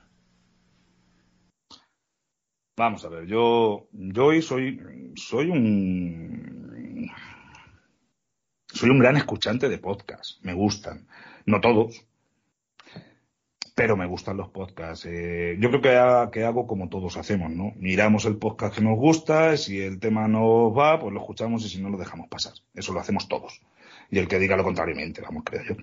[2.78, 4.80] Vamos a ver, yo, yo hoy soy,
[5.16, 6.59] soy un,
[8.80, 10.38] soy un gran escuchante de podcasts.
[10.42, 11.06] Me gustan.
[11.46, 12.04] No todos,
[13.74, 15.06] pero me gustan los podcasts.
[15.06, 17.72] Eh, yo creo que, ha- que hago como todos hacemos, ¿no?
[17.76, 21.68] Miramos el podcast que nos gusta, si el tema nos va, pues lo escuchamos y
[21.68, 22.52] si no lo dejamos pasar.
[22.74, 23.60] Eso lo hacemos todos.
[24.10, 25.76] Y el que diga lo contrario miente, vamos, creo yo.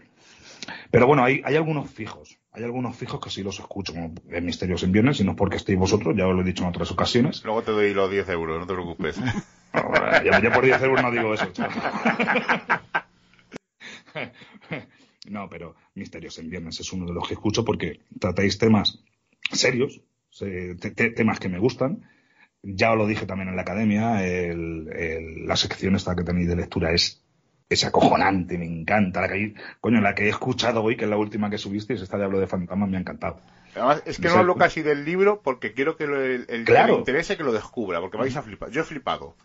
[0.92, 2.38] Pero bueno, hay, hay algunos fijos.
[2.52, 5.38] Hay algunos fijos que sí los escucho, como en Misterios en Viernes, y no es
[5.38, 7.44] porque estéis vosotros, ya os lo he dicho en otras ocasiones.
[7.46, 9.20] Luego te doy los 10 euros, no te preocupes.
[10.24, 11.74] Yo, yo por 10 euros no digo eso, chaval.
[15.30, 19.04] No, pero Misterios en Viernes es uno de los que escucho porque tratáis temas
[19.52, 22.04] serios, se- te- te- temas que me gustan.
[22.64, 26.48] Ya os lo dije también en la academia, el- el- la sección esta que tenéis
[26.48, 27.22] de lectura es,
[27.70, 29.20] es acojonante, me encanta.
[29.22, 32.18] La que, coño, la que he escuchado hoy, que es la última que subisteis, esta
[32.18, 33.42] de Hablo de Fantasmas, me ha encantado.
[33.76, 36.72] Además, es que no hablo casi del libro porque quiero que lo- el, el que
[36.94, 38.70] le interese que lo descubra, porque vais a flipar.
[38.72, 39.36] Yo he flipado.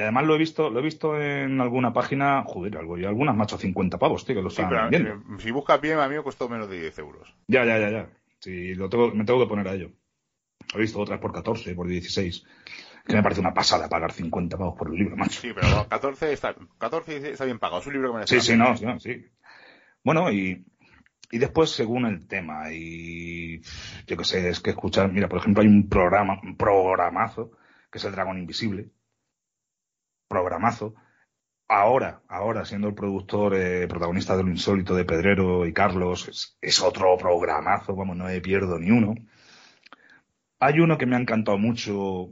[0.00, 3.36] Y además lo he visto, lo he visto en alguna página, joder, algo, y algunas
[3.36, 5.34] macho 50 pavos, tío, que lo Sí, están vendiendo.
[5.34, 7.34] eh, si buscas bien, a mí me costó menos de 10 euros.
[7.48, 8.08] Ya, ya, ya, ya.
[8.38, 9.90] Sí, lo tengo, me tengo que poner a ello.
[10.74, 12.46] He visto otras por 14, por 16.
[13.06, 15.38] Que me parece una pasada pagar 50 pavos por el libro, macho.
[15.38, 17.82] Sí, pero bueno, 14 está, 14 está bien pagado.
[17.82, 19.26] Es un libro que merece Sí, sí, no, sí, no, sí.
[20.02, 20.64] Bueno, y,
[21.30, 23.60] y después según el tema, y
[24.06, 27.50] yo qué sé, es que escuchar, mira, por ejemplo, hay un programa, un programazo,
[27.92, 28.88] que es El Dragón Invisible.
[30.30, 30.94] Programazo.
[31.66, 36.80] Ahora, ahora, siendo el productor, eh, protagonista de Lo Insólito de Pedrero y Carlos, es,
[36.80, 39.16] otro programazo, vamos, no me pierdo ni uno.
[40.60, 42.28] Hay uno que me ha encantado mucho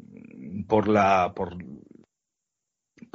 [0.68, 1.56] por la, por,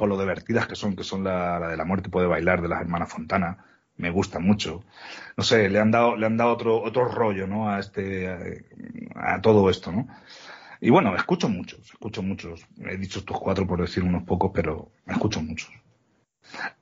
[0.06, 2.82] lo divertidas que son, que son la, la de la muerte puede bailar de las
[2.82, 3.64] hermanas Fontana.
[3.96, 4.84] Me gusta mucho.
[5.38, 7.70] No sé, le han dado, le han dado otro, otro rollo, ¿no?
[7.70, 8.66] A este,
[9.14, 10.08] a todo esto, ¿no?
[10.84, 12.60] Y bueno, escucho muchos, escucho muchos.
[12.78, 15.70] He dicho estos cuatro por decir unos pocos, pero escucho muchos.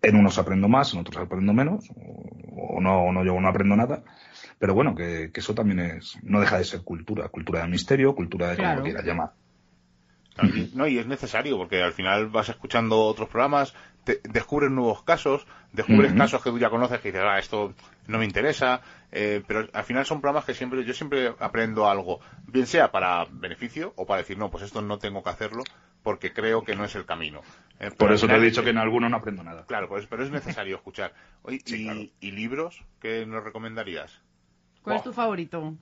[0.02, 3.46] En unos aprendo más, en otros aprendo menos, o, o no, o no, yo no
[3.46, 4.02] aprendo nada.
[4.58, 8.16] Pero bueno, que, que eso también es, no deja de ser cultura, cultura de misterio,
[8.16, 8.82] cultura de como Claro.
[8.82, 9.30] quieras llamar.
[10.74, 13.72] No, y es necesario, porque al final vas escuchando otros programas,
[14.04, 17.74] te- descubres nuevos casos, descubres casos que tú ya conoces que dices, ah, esto
[18.06, 18.80] no me interesa,
[19.10, 23.24] eh, pero al final son programas que siempre, yo siempre aprendo algo, bien sea para
[23.30, 25.62] beneficio o para decir, no, pues esto no tengo que hacerlo
[26.02, 27.42] porque creo que no es el camino.
[27.78, 29.64] Eh, Por eso te he dicho que en algunos no aprendo nada.
[29.66, 31.12] Claro, pues, pero es necesario escuchar.
[31.42, 32.00] Oye, Sí, y, claro.
[32.20, 34.20] ¿Y libros qué nos recomendarías?
[34.82, 35.76] ¿Cuál es tu favorito?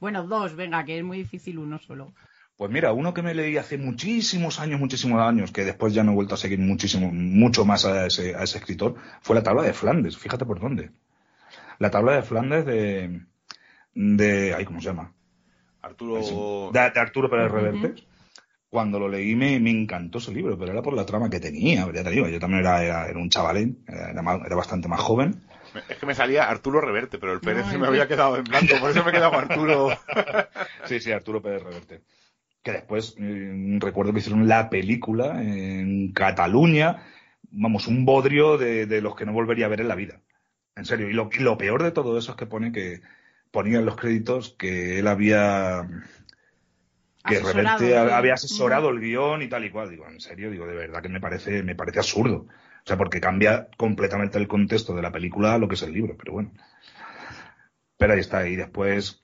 [0.00, 2.12] Bueno, dos, venga, que es muy difícil uno solo.
[2.56, 6.12] Pues mira, uno que me leí hace muchísimos años, muchísimos años, que después ya no
[6.12, 9.62] he vuelto a seguir muchísimo, mucho más a ese, a ese escritor, fue la tabla
[9.62, 10.16] de Flandes.
[10.16, 10.90] Fíjate por dónde.
[11.78, 13.26] La tabla de Flandes de,
[13.92, 15.12] de, ay, ¿cómo se llama?
[15.82, 16.70] Arturo...
[16.72, 17.52] De, de Arturo Pérez.
[17.52, 18.02] Reverte.
[18.70, 21.86] cuando lo leí me, me, encantó ese libro, pero era por la trama que tenía.
[21.92, 25.42] Ya te digo, yo también era, era, un chavalín, era, era, bastante más joven.
[25.90, 28.90] Es que me salía Arturo Reverte, pero el Pérez me había quedado en blanco, por
[28.90, 29.90] eso me he quedado con Arturo.
[30.86, 32.00] sí, sí, Arturo Pérez Reverte.
[32.66, 36.96] Que después mm, recuerdo que hicieron la película en Cataluña,
[37.48, 40.20] vamos, un bodrio de, de, los que no volvería a ver en la vida.
[40.74, 41.08] En serio.
[41.08, 43.02] Y lo, lo peor de todo eso es que pone que
[43.52, 45.88] ponía en los créditos que él había
[47.24, 49.88] que Reverte había asesorado el guion y tal y cual.
[49.88, 52.48] Digo, en serio, digo, de verdad que me parece, me parece absurdo.
[52.48, 55.92] O sea, porque cambia completamente el contexto de la película a lo que es el
[55.92, 56.50] libro, pero bueno.
[57.96, 58.48] Pero ahí está.
[58.48, 59.22] Y después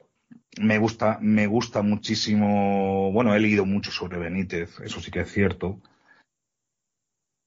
[0.61, 3.13] me gusta, me gusta muchísimo.
[3.13, 5.81] Bueno, he leído mucho sobre Benítez, eso sí que es cierto.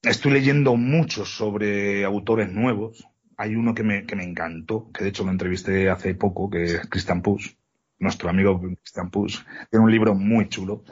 [0.02, 3.08] Estoy leyendo mucho sobre autores nuevos.
[3.36, 6.64] Hay uno que me, que me encantó, que de hecho lo entrevisté hace poco, que
[6.64, 7.56] es Christian Puss,
[7.98, 9.44] nuestro amigo Christian Puss.
[9.70, 10.84] Tiene un libro muy chulo.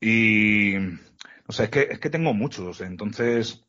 [0.00, 0.76] Y,
[1.46, 2.80] o sea, es que, es que tengo muchos.
[2.82, 3.66] Entonces,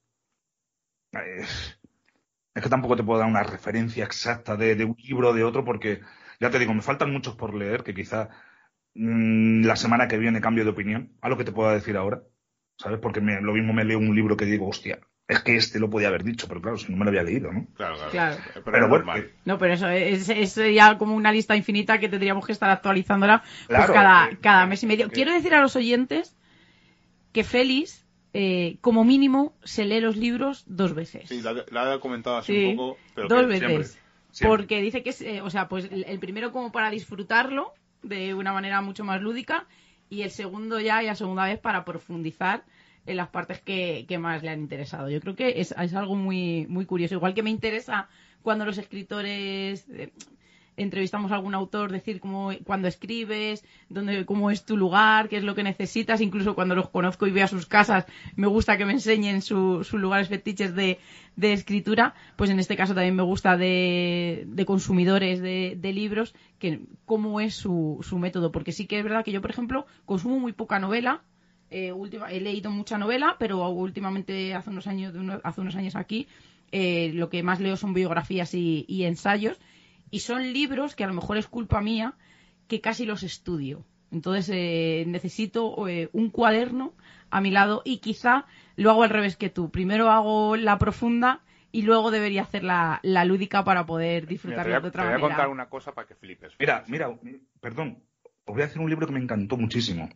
[2.57, 5.63] es que tampoco te puedo dar una referencia exacta de, un libro o de otro
[5.63, 6.01] porque,
[6.39, 8.29] ya te digo, me faltan muchos por leer que quizá
[8.95, 12.23] mm, la semana que viene cambio de opinión a lo que te pueda decir ahora.
[12.77, 12.99] ¿Sabes?
[12.99, 16.07] Porque lo mismo me leo un libro que digo, hostia, es que este lo podía
[16.07, 17.65] haber dicho, pero claro, si no me lo había leído, ¿no?
[17.73, 18.37] Claro, claro.
[18.63, 19.13] Pero, bueno,
[19.45, 23.87] No, pero eso es, ya como una lista infinita que tendríamos que estar actualizándola pues
[23.87, 25.09] cada, cada mes y medio.
[25.09, 26.37] Quiero decir a los oyentes
[27.33, 31.27] que Félix eh, como mínimo se lee los libros dos veces.
[31.27, 33.99] Sí, la, he comentado así un poco, pero dos veces.
[34.41, 37.73] Porque dice que es, eh, o sea, pues el, primero como para disfrutarlo
[38.03, 39.65] de una manera mucho más lúdica
[40.09, 42.63] y el segundo ya y la segunda vez para profundizar
[43.05, 45.09] en las partes que, que más le han interesado.
[45.09, 47.15] Yo creo que es, es, algo muy, muy curioso.
[47.15, 48.09] Igual que me interesa
[48.41, 50.11] cuando los escritores eh,
[50.77, 55.43] entrevistamos a algún autor, decir cómo, cuando escribes, dónde, cómo es tu lugar, qué es
[55.43, 58.05] lo que necesitas, incluso cuando los conozco y veo a sus casas,
[58.35, 60.99] me gusta que me enseñen sus lugares fetiches de,
[61.35, 66.35] de, escritura, pues en este caso también me gusta de, de consumidores de, de, libros,
[66.59, 69.87] que cómo es su, su método, porque sí que es verdad que yo, por ejemplo,
[70.05, 71.23] consumo muy poca novela,
[71.71, 71.91] eh,
[72.29, 75.13] he leído mucha novela, pero últimamente hace unos años,
[75.43, 76.27] hace unos años aquí,
[76.71, 79.57] eh, lo que más leo son biografías y ensayos
[80.11, 82.15] y son libros que a lo mejor es culpa mía
[82.67, 83.85] que casi los estudio.
[84.11, 86.93] Entonces eh, necesito eh, un cuaderno
[87.29, 88.45] a mi lado y quizá
[88.75, 89.69] lo hago al revés que tú.
[89.69, 91.41] Primero hago la profunda
[91.71, 95.17] y luego debería hacer la, lúdica para poder disfrutarlo de otra manera.
[95.17, 96.53] Te voy a contar una cosa para que flipes.
[96.59, 97.13] Mira, mira,
[97.59, 98.03] perdón,
[98.45, 100.09] os voy a hacer un libro que me encantó muchísimo,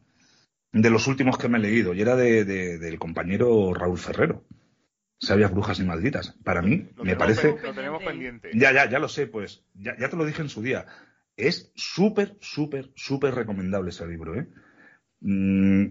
[0.71, 4.43] de los últimos que me he leído, y era de, del compañero Raúl Ferrero.
[5.22, 6.36] Sabias brujas y malditas.
[6.43, 7.55] Para mí, me parece.
[7.61, 8.49] Lo tenemos pendiente.
[8.55, 9.63] Ya, ya, ya lo sé, pues.
[9.76, 10.88] Ya, ya te lo dije en su día.
[11.38, 14.47] Es súper, súper, súper recomendable ese libro, ¿eh?
[15.19, 15.86] Mm,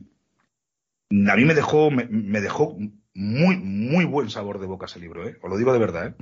[1.29, 2.77] a mí me dejó, me, dejó
[3.15, 5.39] muy, muy buen sabor de boca ese libro, ¿eh?
[5.41, 6.15] Os lo digo de verdad, ¿eh?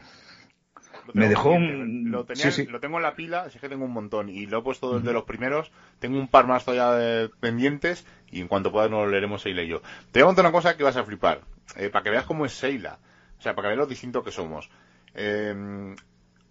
[1.15, 2.11] me dejó un...
[2.11, 4.99] lo, lo, tengo en la pila, es que tengo un montón y lo he puesto
[4.99, 5.73] desde los primeros.
[5.99, 9.67] Tengo un par más todavía de pendientes y en cuanto pueda nos lo leeremos y
[9.67, 9.81] yo.
[10.13, 11.41] Te voy a contar una cosa que vas a flipar.
[11.77, 12.99] Eh, para que veas cómo es Seila.
[13.39, 14.71] O sea, para que veas lo distinto que somos.
[15.15, 15.95] Eh,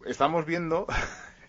[0.05, 0.87] estamos viendo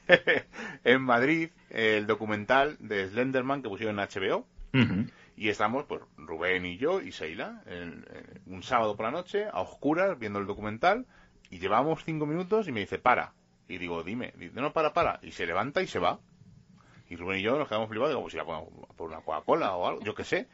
[0.84, 4.46] en Madrid el documental de Slenderman que pusieron en HBO.
[5.36, 7.62] Y estamos, pues, Rubén y yo y Seila,
[8.46, 11.06] un sábado por la noche, a oscuras, viendo el documental,
[11.50, 13.32] y llevamos cinco minutos y me dice, para.
[13.68, 15.20] Y digo, dime, dice, no, para, para.
[15.22, 16.18] Y se levanta y se va.
[17.08, 20.02] Y Rubén y yo nos quedamos flipados, digo, pues si por una Coca-Cola o algo,
[20.02, 20.48] yo qué sé.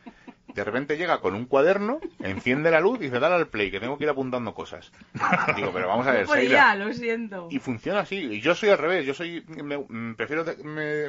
[0.53, 3.81] De repente llega con un cuaderno, enciende la luz y dice, dale al play, que
[3.81, 4.93] tengo que ir apuntando cosas.
[5.57, 7.49] Digo, pero vamos a ver, ya, lo siento.
[7.51, 8.17] Y funciona así.
[8.17, 10.45] Y yo soy al revés, yo soy, me, mm, prefiero,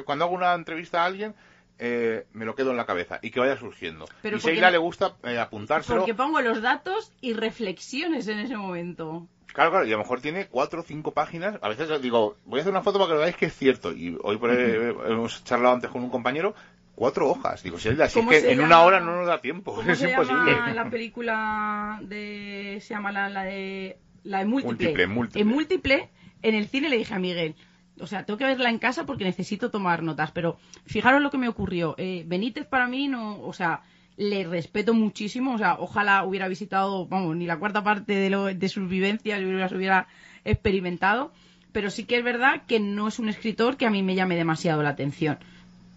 [0.04, 1.34] cuando hago una entrevista a alguien,
[1.78, 4.06] eh, me lo quedo en la cabeza y que vaya surgiendo.
[4.22, 6.00] Pero y Seila le gusta eh, apuntárselo.
[6.00, 9.28] Porque pongo los datos y reflexiones en ese momento.
[9.52, 11.58] Claro, claro, y a lo mejor tiene cuatro o cinco páginas.
[11.62, 13.92] A veces digo, voy a hacer una foto para que lo veáis que es cierto.
[13.92, 16.54] Y hoy por hemos charlado antes con un compañero
[16.96, 17.62] cuatro hojas.
[17.62, 20.52] Digo, si es que en una hora no nos da tiempo, es se imposible.
[20.52, 25.04] Llama la película de se llama la, de la de múltiple.
[25.34, 26.08] En múltiple
[26.42, 27.54] en el cine le dije a Miguel,
[28.00, 31.38] o sea, tengo que verla en casa porque necesito tomar notas, pero fijaros lo que
[31.38, 31.94] me ocurrió.
[31.98, 33.82] Eh, Benítez para mí no, o sea,
[34.16, 38.46] le respeto muchísimo, o sea, ojalá hubiera visitado, vamos, ni la cuarta parte de, lo,
[38.46, 40.08] de sus vivencias hubiera, hubiera
[40.44, 41.32] experimentado,
[41.72, 44.36] pero sí que es verdad que no es un escritor que a mí me llame
[44.36, 45.38] demasiado la atención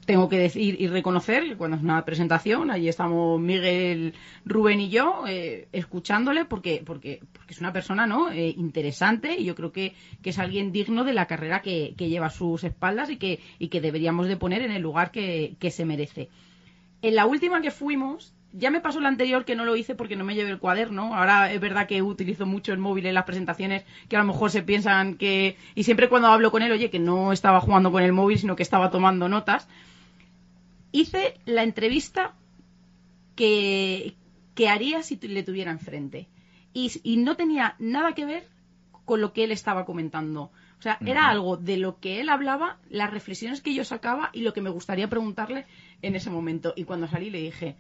[0.10, 5.26] tengo que decir y reconocer cuando es una presentación, allí estamos Miguel, Rubén y yo,
[5.28, 8.32] eh, escuchándole porque, porque, porque es una persona ¿no?
[8.32, 9.94] Eh, interesante y yo creo que,
[10.24, 13.40] que, es alguien digno de la carrera que, que, lleva a sus espaldas y que,
[13.60, 16.30] y que deberíamos de poner en el lugar que, que se merece.
[17.04, 20.16] En la última que fuimos, ya me pasó la anterior que no lo hice porque
[20.16, 21.16] no me llevé el cuaderno.
[21.16, 24.50] Ahora es verdad que utilizo mucho el móvil en las presentaciones, que a lo mejor
[24.50, 25.56] se piensan que.
[25.76, 28.56] Y siempre cuando hablo con él, oye, que no estaba jugando con el móvil, sino
[28.56, 29.68] que estaba tomando notas.
[30.92, 32.36] Hice la entrevista
[33.36, 34.16] que,
[34.56, 36.28] que haría si le tuviera enfrente.
[36.74, 38.48] Y, y no tenía nada que ver
[39.06, 40.52] con lo que él estaba comentando.
[40.80, 44.42] O sea, era algo de lo que él hablaba, las reflexiones que yo sacaba y
[44.42, 45.66] lo que me gustaría preguntarle
[46.02, 46.74] en ese momento.
[46.76, 47.76] Y cuando salí le dije,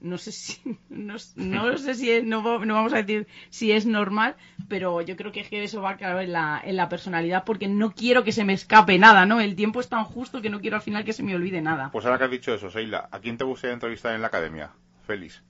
[0.00, 4.36] no sé si no, sé si es, no, vamos a decir si es normal
[4.68, 8.24] pero yo creo que eso va claro en la, en la personalidad porque no quiero
[8.24, 10.82] que se me escape nada no el tiempo es tan justo que no quiero al
[10.82, 13.36] final que se me olvide nada pues ahora que has dicho eso Seila ¿a quién
[13.36, 14.72] te gustaría entrevistar en la academia?
[15.06, 15.42] Félix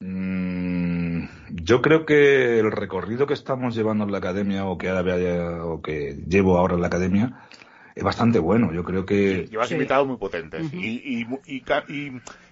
[0.00, 5.64] mm, yo creo que el recorrido que estamos llevando en la academia o que ahora
[5.64, 7.48] o que llevo ahora en la academia
[7.98, 8.72] es bastante bueno.
[8.72, 9.48] Yo creo que.
[9.50, 10.72] llevas invitados muy potentes.
[10.72, 11.62] y, y,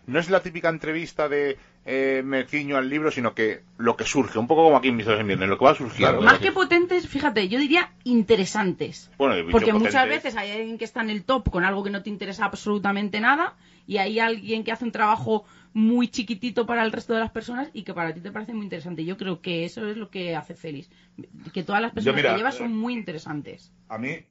[0.07, 4.04] no es la típica entrevista de eh, me ciño al libro, sino que lo que
[4.04, 6.20] surge, un poco como aquí en Mis en Viernes, lo que va surgiendo.
[6.20, 9.11] Más que potentes, fíjate, yo diría interesantes.
[9.16, 12.11] Porque muchas veces hay alguien que está en el top con algo que no te
[12.11, 17.12] interesa absolutamente nada, y hay alguien que hace un trabajo muy chiquitito para el resto
[17.12, 19.04] de las personas y que para ti te parece muy interesante.
[19.04, 20.90] Yo creo que eso es lo que hace feliz.
[21.52, 23.72] Que todas las personas que llevas son muy interesantes.
[23.88, 24.24] A mí,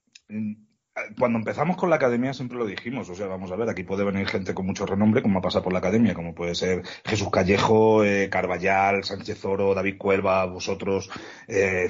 [1.17, 4.05] cuando empezamos con la academia siempre lo dijimos, o sea, vamos a ver, aquí puede
[4.05, 7.29] venir gente con mucho renombre, como ha pasado por la academia, como puede ser Jesús
[7.29, 11.09] Callejo, eh, Carballal, Sánchez Oro, David Cuelva, vosotros,
[11.47, 11.89] eh,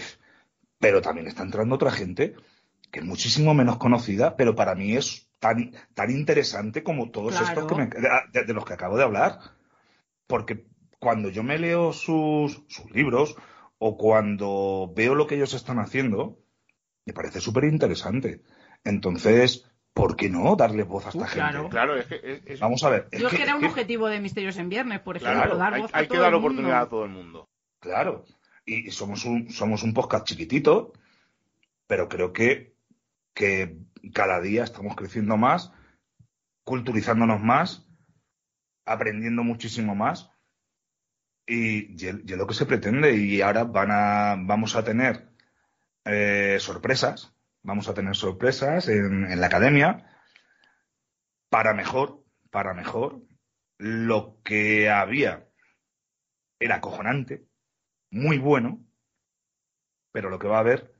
[0.79, 2.35] pero también está entrando otra gente
[2.91, 7.65] que es muchísimo menos conocida, pero para mí es tan, tan interesante como todos estos
[7.67, 9.39] que de, los que acabo de hablar.
[10.27, 10.65] Porque
[10.97, 13.35] cuando yo me leo sus, sus libros
[13.77, 16.39] o cuando veo lo que ellos están haciendo,
[17.05, 18.41] me parece súper interesante.
[18.85, 21.69] Entonces, ¿por qué no darle voz a esta gente?
[21.69, 22.57] Claro, es que.
[22.61, 23.09] Vamos a ver.
[23.11, 26.07] Yo que, era un objetivo de Misterios en Viernes, por ejemplo, dar voz hay, hay
[26.07, 27.49] que dar oportunidad a todo el mundo.
[27.79, 28.23] Claro.
[28.63, 30.93] Y somos un, somos un podcast chiquitito,
[31.87, 32.75] pero creo que,
[33.33, 33.77] que
[34.13, 35.71] cada día estamos creciendo más,
[36.63, 37.87] culturizándonos más,
[38.85, 40.31] aprendiendo muchísimo más.
[41.47, 43.15] Y, y, es lo que se pretende.
[43.15, 45.29] Y ahora van a, vamos a tener
[46.05, 47.34] eh, sorpresas
[47.65, 50.05] vamos a tener sorpresas en, la academia
[51.49, 53.21] para mejor, para mejor.
[53.77, 55.49] Lo que había
[56.59, 57.45] era acojonante,
[58.11, 58.85] muy bueno,
[60.11, 60.95] pero lo que va a haber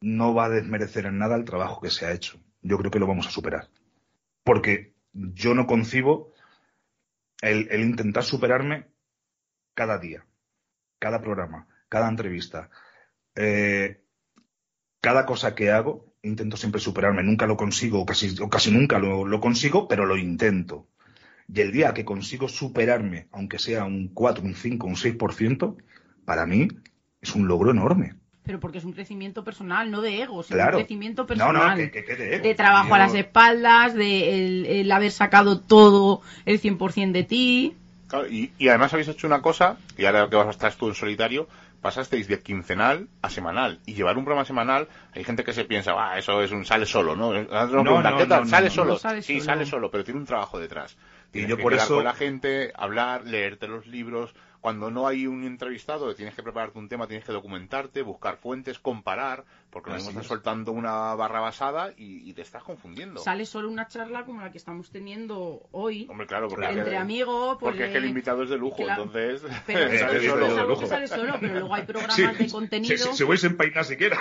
[0.00, 2.42] no va a desmerecer en nada el trabajo que se ha hecho.
[2.60, 3.70] Yo creo que lo vamos a superar.
[4.44, 6.32] Porque yo no concibo
[7.40, 8.88] el, intentar superarme
[9.74, 10.26] cada día,
[10.98, 12.70] cada programa, cada entrevista,
[13.36, 14.04] eh,
[15.00, 19.40] cada cosa que hago intento siempre superarme, nunca lo consigo, o casi, casi nunca lo,
[19.40, 20.86] consigo, pero lo intento.
[21.52, 25.76] Y el día que consigo superarme, aunque sea un 4, un 5, un 6%,
[26.24, 26.68] para mí
[27.20, 28.14] es un logro enorme.
[28.44, 31.78] Pero porque es un crecimiento personal, no de ego, sino un crecimiento personal.
[31.78, 36.60] No, no, que, de, de, trabajo a las espaldas, de el, haber sacado todo el
[36.60, 37.74] 100% de ti.
[38.30, 40.94] y, y, además habéis hecho una cosa, y ahora que vas a estar tú en
[40.94, 41.48] solitario,
[41.80, 43.80] pasasteis de quincenal a semanal.
[43.86, 46.86] Y llevar un programa semanal, hay gente que se piensa, ah, eso es un sale
[46.86, 47.32] solo, ¿no?
[48.46, 48.98] ¿Sale solo?
[49.22, 50.96] sí, sale solo, pero tiene un trabajo detrás.
[51.30, 51.96] Tienes y yo que por eso...
[51.96, 56.78] con la gente, hablar, leerte los libros, cuando no hay un entrevistado, tienes que prepararte
[56.78, 61.92] un tema, tienes que documentarte, buscar fuentes, comparar, porque nos estás soltando una barra basada
[61.96, 63.20] y, te estás confundiendo.
[63.20, 66.06] Sale solo una charla como la que estamos teniendo hoy.
[66.08, 67.58] Hombre, claro, porque entre amigos.
[67.60, 69.42] Porque es que el invitado es de lujo, entonces.
[69.66, 73.12] Pero sale, solo, sale solo, pero luego hay programas de contenido.
[73.12, 74.18] Si, vais en peinar siquiera.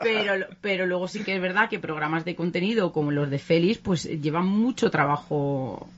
[0.00, 3.78] pero, pero luego sí que es verdad que programas de contenido como los de Félix,
[3.78, 5.88] pues llevan mucho trabajo.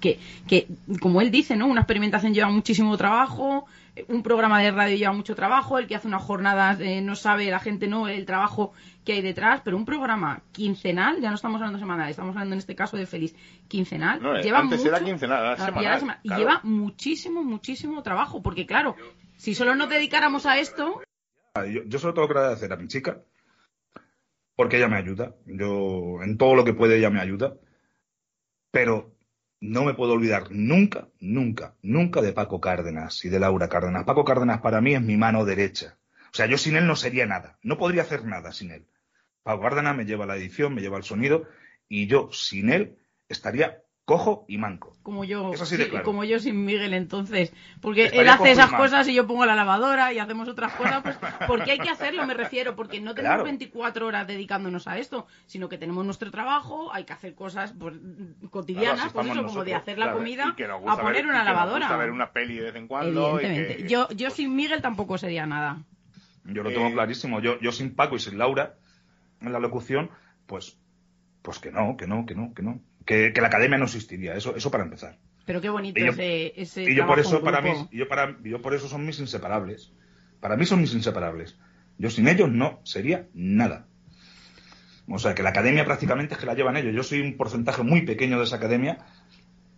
[0.00, 0.66] Que, que
[1.00, 1.66] como él dice, ¿no?
[1.66, 3.66] Una experimentación lleva muchísimo trabajo
[4.08, 7.50] un programa de radio lleva mucho trabajo, el que hace una jornada eh, no sabe,
[7.50, 8.72] la gente no, el trabajo
[9.04, 12.60] que hay detrás, pero un programa quincenal, ya no estamos hablando semanal, estamos hablando en
[12.60, 13.34] este caso de Feliz,
[13.68, 18.96] quincenal, lleva antes era quincenal, semanal, y lleva muchísimo, muchísimo trabajo, porque claro,
[19.36, 21.02] si solo nos dedicáramos a esto...
[21.54, 23.20] Yo, yo solo tengo que agradecer a mi chica,
[24.56, 27.56] porque ella me ayuda, yo en todo lo que puede ella me ayuda,
[28.70, 29.11] pero
[29.62, 34.02] no me puedo olvidar nunca, nunca, nunca de Paco Cárdenas y de Laura Cárdenas.
[34.02, 35.98] Paco Cárdenas para mí es mi mano derecha.
[36.32, 37.58] O sea, yo sin él no sería nada.
[37.62, 38.86] No podría hacer nada sin él.
[39.44, 41.46] Paco Cárdenas me lleva la edición, me lleva el sonido
[41.88, 42.98] y yo sin él
[43.28, 44.96] estaría cojo y manco.
[45.02, 46.04] Como yo, Eso sí de sí, claro.
[46.04, 47.52] como yo sin Miguel entonces.
[47.80, 51.02] Porque Estaría él hace esas cosas y yo pongo la lavadora y hacemos otras cosas,
[51.02, 53.44] pues porque hay que hacerlo, me refiero, porque no tenemos Claro.
[53.44, 57.94] 24 horas dedicándonos a esto, sino que tenemos nuestro trabajo, hay que hacer cosas pues,
[58.50, 61.36] cotidianas, Claro, pues eso, como de hacer la claro, comida que a poner ver, una
[61.36, 61.86] y que nos lavadora.
[61.86, 63.40] gusta ver una peli de vez en cuando.
[63.40, 63.82] y Evidentemente.
[63.84, 65.78] que- yo yo pues, sin Miguel tampoco sería nada.
[66.44, 67.38] Yo lo tengo Eh, clarísimo.
[67.40, 68.74] Yo, yo sin Paco y sin Laura
[69.40, 70.10] en la locución,
[70.46, 70.76] pues,
[71.42, 72.80] pues que no, que no, que no, que no.
[73.04, 74.34] Que, que la academia no existiría.
[74.34, 75.18] Eso, eso para empezar.
[75.44, 77.88] Pero qué bonito Y yo- ese, ese Y yo por eso, para mí, grupo.
[77.92, 79.92] yo para, yo por eso son mis inseparables.
[80.40, 81.56] Para mí son mis inseparables.
[81.98, 83.86] Yo sin ellos no sería nada.
[85.08, 86.94] O sea, que la academia prácticamente es que la llevan ellos.
[86.94, 88.98] Yo soy un porcentaje muy pequeño de esa academia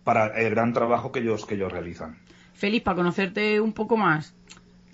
[0.03, 2.19] para el gran trabajo que ellos, que ellos realizan.
[2.53, 4.35] Feliz, para conocerte un poco más.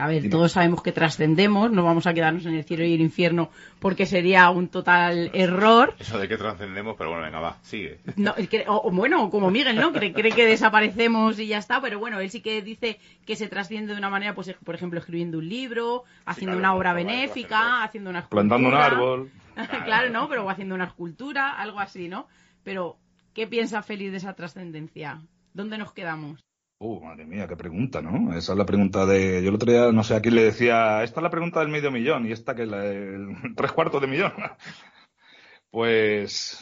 [0.01, 0.31] A ver, Dime.
[0.31, 4.07] todos sabemos que trascendemos, no vamos a quedarnos en el cielo y el infierno porque
[4.07, 5.93] sería un total error.
[5.99, 7.99] Eso de que trascendemos, pero bueno, venga, va, sigue.
[8.15, 8.33] No,
[8.67, 9.93] o, o bueno, como Miguel, ¿no?
[9.93, 12.97] Cree, cree que desaparecemos y ya está, pero bueno, él sí que dice
[13.27, 16.75] que se trasciende de una manera, pues por ejemplo, escribiendo un libro, haciendo claro, una
[16.75, 18.57] obra benéfica, haciendo una escultura.
[18.57, 19.31] Plantando un árbol.
[19.85, 20.27] claro, ¿no?
[20.29, 22.27] Pero haciendo una escultura, algo así, ¿no?
[22.63, 22.97] Pero,
[23.35, 25.21] ¿qué piensa Feliz de esa trascendencia?
[25.53, 26.43] ¿Dónde nos quedamos?
[26.83, 28.33] Uh, madre mía, qué pregunta, ¿no?
[28.35, 29.41] Esa es la pregunta de.
[29.43, 31.69] Yo el otro día, no sé a quién le decía, esta es la pregunta del
[31.69, 34.33] medio millón y esta que es la del tres cuartos de millón.
[35.69, 36.59] Pues.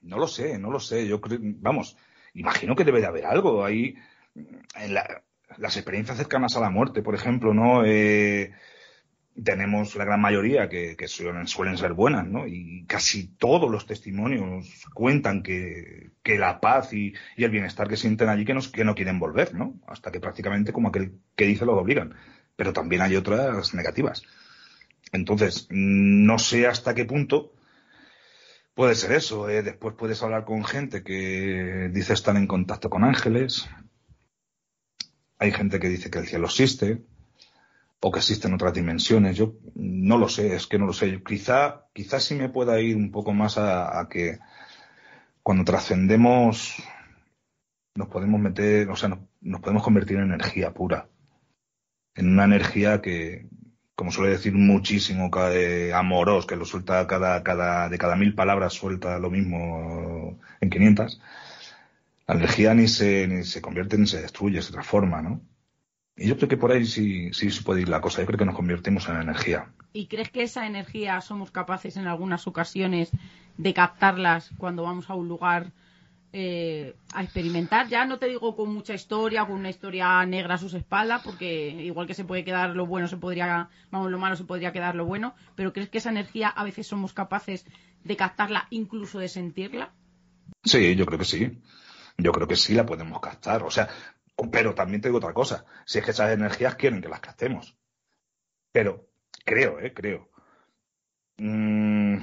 [0.00, 1.06] No lo sé, no lo sé.
[1.08, 1.38] Yo creo.
[1.42, 1.96] Vamos,
[2.34, 3.94] imagino que debe de haber algo ahí.
[4.76, 5.24] En la-
[5.56, 7.84] las experiencias cercanas a la muerte, por ejemplo, ¿no?
[7.84, 8.52] Eh,
[9.42, 12.46] tenemos la gran mayoría que, suelen, suelen ser buenas, ¿no?
[12.46, 17.96] Y casi todos los testimonios cuentan que, que la paz y, y el bienestar que
[17.96, 19.80] sienten allí que, nos, que no quieren volver, ¿no?
[19.86, 22.14] Hasta que prácticamente como aquel que dice lo obligan.
[22.56, 24.22] Pero también hay otras negativas.
[25.12, 27.52] Entonces, no sé hasta qué punto
[28.74, 29.48] puede ser eso.
[29.48, 29.62] ¿eh?
[29.62, 33.68] Después puedes hablar con gente que dice estar en contacto con ángeles.
[35.38, 37.04] Hay gente que dice que el cielo existe
[38.00, 39.36] o que existen otras dimensiones.
[39.36, 41.22] Yo no lo sé, es que no lo sé.
[41.22, 44.38] Quizá, quizá sí me pueda ir un poco más a, que
[45.42, 46.76] cuando trascendemos
[47.94, 49.08] nos podemos meter, o sea,
[49.40, 51.08] nos, podemos convertir en energía pura.
[52.14, 53.48] En una energía que,
[53.96, 58.74] como suele decir muchísimo cae amoros, que lo suelta cada, cada, de cada mil palabras
[58.74, 61.20] suelta lo mismo en 500.
[62.28, 65.40] La energía ni se, ni se convierte ni se destruye, se transforma, ¿no?
[66.18, 68.20] Y yo creo que por ahí sí, sí se puede ir la cosa.
[68.20, 69.70] Yo creo que nos convertimos en energía.
[69.92, 73.10] ¿Y crees que esa energía somos capaces en algunas ocasiones
[73.56, 75.72] de captarlas cuando vamos a un lugar
[76.32, 77.88] eh, a experimentar?
[77.88, 81.70] Ya no te digo con mucha historia, con una historia negra a sus espaldas, porque
[81.70, 84.96] igual que se puede quedar lo bueno, se podría, vamos, lo malo se podría quedar
[84.96, 87.64] lo bueno, pero ¿crees que esa energía a veces somos capaces
[88.02, 89.92] de captarla, incluso de sentirla?
[90.64, 91.58] Sí, yo creo que sí.
[92.20, 93.62] Yo creo que sí la podemos captar.
[93.62, 93.88] O sea,
[94.52, 95.64] pero también te digo otra cosa.
[95.84, 97.76] Si es que esas energías quieren que las captemos.
[98.72, 99.08] Pero
[99.44, 100.28] creo, eh, creo.
[101.38, 102.18] Mm,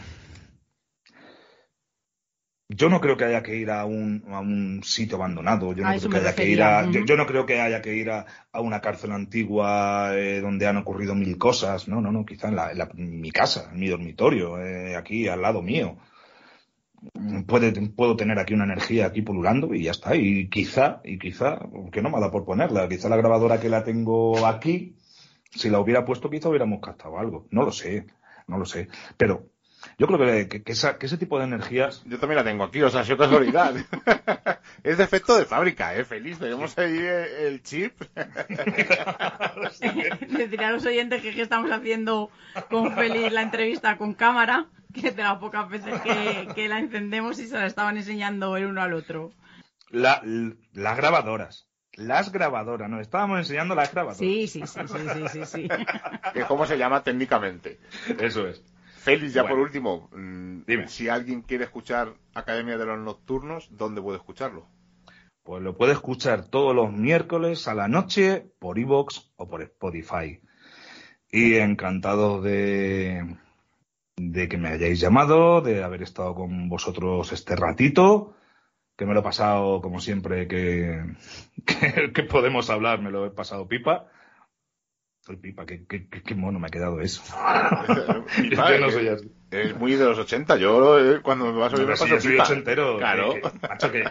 [2.68, 5.74] yo no creo que haya que ir a un, a un sitio abandonado.
[5.74, 7.94] Yo no creo que haya que ir a, yo, yo no creo que haya que
[7.96, 11.88] ir a, a una cárcel antigua eh, donde han ocurrido mil cosas.
[11.88, 12.26] No, no, no.
[12.26, 15.62] Quizá en, la- en la- en mi casa, en mi dormitorio, eh, aquí al lado
[15.62, 15.98] mío
[17.48, 20.16] puede, puedo tener aquí una energía aquí pululando y ya está.
[20.16, 21.60] Y quizá, y quizá,
[21.92, 24.96] que no me ha dado por ponerla, quizá la grabadora que la tengo aquí,
[25.52, 27.48] si la hubiera puesto, quizá hubiéramos captado algo.
[27.52, 28.06] No lo sé,
[28.48, 28.88] no lo sé.
[29.18, 29.50] Pero
[29.98, 32.64] yo creo que, que- que esa- que ese tipo de energías, Yo también la tengo
[32.64, 33.74] aquí, o sea, ha sido casualidad.
[34.84, 36.04] es defecto de fábrica, ¿eh?
[36.06, 37.94] Feliz, tenemos ahí el chip.
[40.30, 42.30] Deciré a los oyentes que, que estamos haciendo
[42.70, 46.80] con Feliz la entrevista con cámara, que es de las pocas veces que, que la
[46.80, 49.32] encendemos y se la estaban enseñando el uno al otro.
[49.90, 50.22] la-
[50.74, 54.18] las grabadoras, las grabadoras, nos estábamos enseñando las grabadoras.
[54.20, 55.68] Sí, sí, sí, sí, sí, sí, sí.
[56.48, 57.80] como se llama técnicamente.
[58.20, 58.62] Eso es.
[59.06, 59.56] Félix, ya Bueno.
[59.56, 60.88] por último, mm, Dime.
[60.88, 64.68] si alguien quiere escuchar Academia de los Nocturnos, ¿dónde puede escucharlo?
[65.44, 70.42] Pues lo puede escuchar todos los miércoles a la noche por iVoox o por Spotify.
[71.32, 73.38] Y encantado de,
[74.18, 78.34] de que me hayáis llamado, de haber estado con vosotros este ratito,
[78.98, 81.04] que me lo he pasado como siempre que,
[81.66, 84.08] que, que podemos hablar, me lo he pasado pipa.
[85.26, 87.24] Soy pipa, qué, qué, qué- qué mono me ha quedado eso.
[88.42, 89.32] Pipa, Yo no eh, soy así.
[89.52, 90.58] Es muy de los 80.
[90.58, 92.98] Yo, eh, cuando me vas a oír, me si paso soy ochentero.
[92.98, 93.34] Claro.
[93.34, 94.04] que- que- macho, que-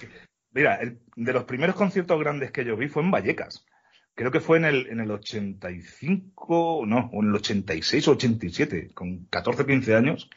[0.00, 0.08] que-
[0.52, 3.64] mira, el- de los primeros conciertos grandes que yo vi fue en Vallecas.
[4.14, 8.90] Creo que fue en el, en el 85, no, o en el 86 o 87,
[8.94, 10.28] con 14, 15 años,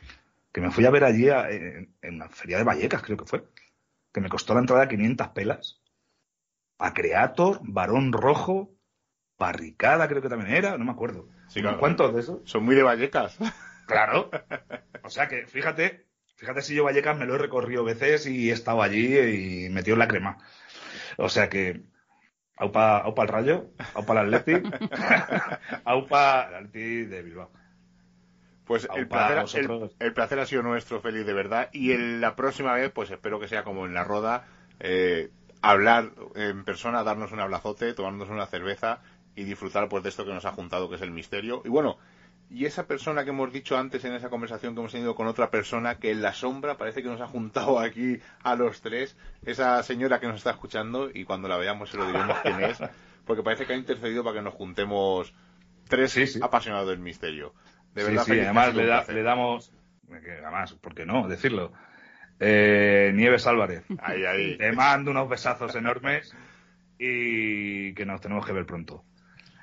[0.53, 3.25] que me fui a ver allí a- en, en la feria de Vallecas, creo que
[3.25, 3.43] fue.
[4.13, 5.81] que me costó la entrada 500 pelas.
[6.77, 8.71] A Creator, Varón Rojo,
[9.37, 11.27] Barricada creo que también era, no me acuerdo.
[11.47, 11.79] Sí, claro.
[11.79, 12.39] ¿Cuántos de esos?
[12.45, 13.37] Son muy de Vallecas.
[13.85, 14.31] Claro.
[15.03, 16.07] O sea que, fíjate,
[16.37, 19.93] fíjate si yo Vallecas me lo he recorrido veces y he estado allí y metido
[19.93, 20.39] en la crema.
[21.17, 21.83] O sea que,
[22.57, 24.67] aupa, aupa el Rayo, aupa el Atleti,
[25.85, 27.51] aupa el Atleti de Bilbao.
[28.65, 31.69] Pues el placer, el, el placer ha sido nuestro, feliz de verdad.
[31.71, 34.47] Y en la próxima vez, pues espero que sea como en la roda,
[34.79, 35.29] eh,
[35.61, 39.01] hablar en persona, darnos un abrazote, tomarnos una cerveza
[39.35, 41.61] y disfrutar pues de esto que nos ha juntado, que es el misterio.
[41.65, 41.97] Y bueno,
[42.49, 45.49] y esa persona que hemos dicho antes en esa conversación que hemos tenido con otra
[45.49, 49.81] persona, que en la sombra parece que nos ha juntado aquí a los tres, esa
[49.83, 52.77] señora que nos está escuchando, y cuando la veamos se lo diremos quién es,
[53.25, 55.33] porque parece que ha intercedido para que nos juntemos
[55.89, 56.39] tres Sí, sí.
[56.41, 57.53] apasionados del misterio.
[57.93, 59.71] De verdad, sí, además le, da- le damos,
[60.09, 61.71] además, ¿por qué no decirlo?
[62.39, 64.57] Eh, Nieves Álvarez, Ahí, ahí.
[64.57, 66.35] te mando unos besazos enormes
[66.99, 69.03] y que nos tenemos que ver pronto.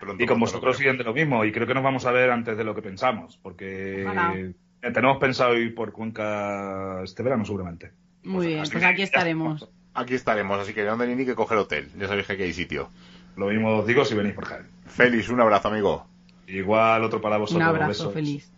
[0.03, 2.11] Pronto, Y con vosotros lo siguen de lo mismo y creo que nos vamos a
[2.11, 4.53] ver antes de lo que pensamos, porque eh,
[4.93, 7.93] tenemos pensado ir por Cuenca este verano seguramente.
[8.25, 9.69] Muy Pues bien, así pues aquí estaremos.
[9.95, 11.91] Aquí estaremos, así que no tenéis ni que coger hotel.
[11.99, 12.89] Ya sabéis que aquí hay sitio.
[13.37, 14.67] Lo mismo os digo si venís por Jaén.
[14.87, 16.07] Félix, un abrazo, amigo.
[16.47, 17.63] Igual otro para vosotros.
[17.63, 18.15] Un abrazo besos.
[18.15, 18.51] feliz.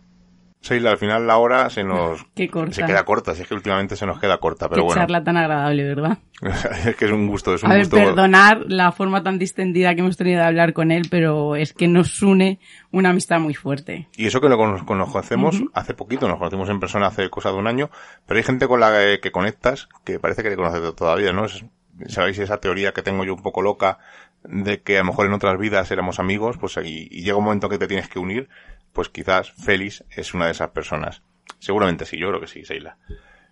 [0.65, 2.47] Seila, al final la hora se nos se
[2.85, 5.37] queda corta, si es que últimamente se nos queda corta, pero Qué bueno, charla tan
[5.37, 6.17] agradable, ¿verdad?
[6.87, 7.97] es que es un gusto, es un A ver, gusto.
[7.97, 11.87] perdonar la forma tan distendida que hemos tenido de hablar con él, pero es que
[11.87, 12.59] nos une
[12.91, 14.07] una amistad muy fuerte.
[14.17, 17.67] Y eso que lo conocemos hace poquito, nos conocimos en persona hace cosa de un
[17.67, 17.91] año,
[18.25, 21.45] pero hay gente con la que, que conectas que parece que te conoces todavía, ¿no?
[21.45, 21.63] Es-
[22.07, 23.99] Sabéis esa teoría que tengo yo un poco loca
[24.43, 27.45] de que a lo mejor en otras vidas éramos amigos, pues y, y llega un
[27.45, 28.49] momento que te tienes que unir,
[28.95, 31.21] pues quizás Félix es una de esas personas.
[31.59, 32.97] Seguramente sí, yo creo que sí, Seila.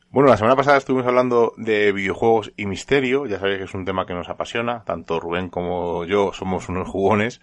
[0.10, 3.84] Bueno, la semana pasada estuvimos hablando de videojuegos y misterio, ya sabéis que es un
[3.84, 7.42] tema que nos apasiona, tanto Rubén como yo somos unos jugones,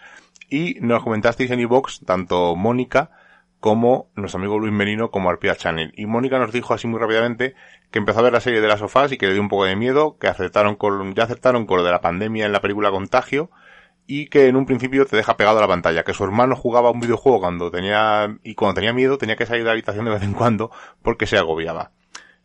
[0.48, 3.10] y nos comentasteis en iVox, tanto Mónica
[3.60, 5.92] como nuestro amigo Luis Merino como Arpia Channel.
[5.94, 7.54] Y Mónica nos dijo así muy rápidamente
[7.90, 9.66] que empezó a ver la serie de las sofás y que le dio un poco
[9.66, 12.90] de miedo, que acertaron con, ya acertaron con lo de la pandemia en la película
[12.90, 13.50] Contagio,
[14.06, 16.90] y que en un principio te deja pegado a la pantalla, que su hermano jugaba
[16.90, 20.10] un videojuego cuando tenía, y cuando tenía miedo tenía que salir de la habitación de
[20.10, 20.70] vez en cuando
[21.02, 21.92] porque se agobiaba.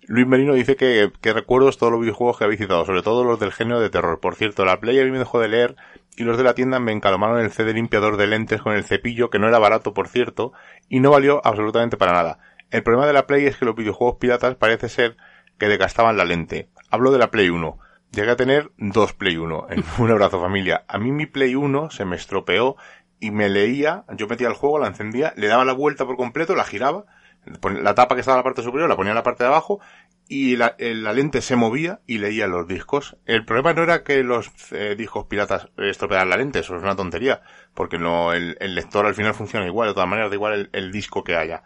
[0.08, 3.40] Luis Merino dice que, que recuerdos todos los videojuegos que habéis citado, sobre todo los
[3.40, 4.20] del género de terror.
[4.20, 5.76] Por cierto, la Play a mí me dejó de leer
[6.16, 9.32] y los de la tienda me encalomaron el CD limpiador de lentes con el cepillo,
[9.32, 10.54] que no era barato, por cierto,
[10.90, 12.40] y no valió absolutamente para nada.
[12.70, 15.18] El problema de la Play es que los videojuegos piratas parece ser
[15.58, 16.70] que desgastaban la lente.
[16.90, 17.80] Hablo de la Play 1.
[18.16, 19.68] Llegué a tener dos Play 1.
[19.72, 20.86] En un abrazo familia.
[20.88, 22.78] A mí mi Play 1 se me estropeó
[23.20, 26.56] y me leía, yo metía el juego, la encendía, le daba la vuelta por completo,
[26.56, 27.06] la giraba,
[27.46, 29.80] la tapa que estaba en la parte superior la ponía en la parte de abajo
[30.28, 33.18] y la, la lente se movía y leía los discos.
[33.26, 36.96] El problema no era que los eh, discos piratas estropearan la lente, eso es una
[36.96, 37.42] tontería,
[37.74, 41.24] porque no, el, lector al final funciona igual, de todas maneras da igual el disco
[41.24, 41.64] que haya.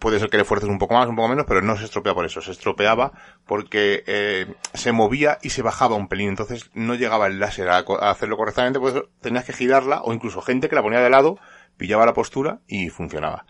[0.00, 2.14] Puede ser que le fuerces un poco más, un poco menos, pero no se estropea
[2.14, 3.12] por eso, se estropeaba
[3.46, 7.78] porque eh, se movía y se bajaba un pelín, entonces no llegaba el láser a,
[7.78, 11.38] hacerlo correctamente, pues tenías que girarla, o incluso gente que la ponía de lado,
[11.76, 13.46] pillaba la postura y funcionaba.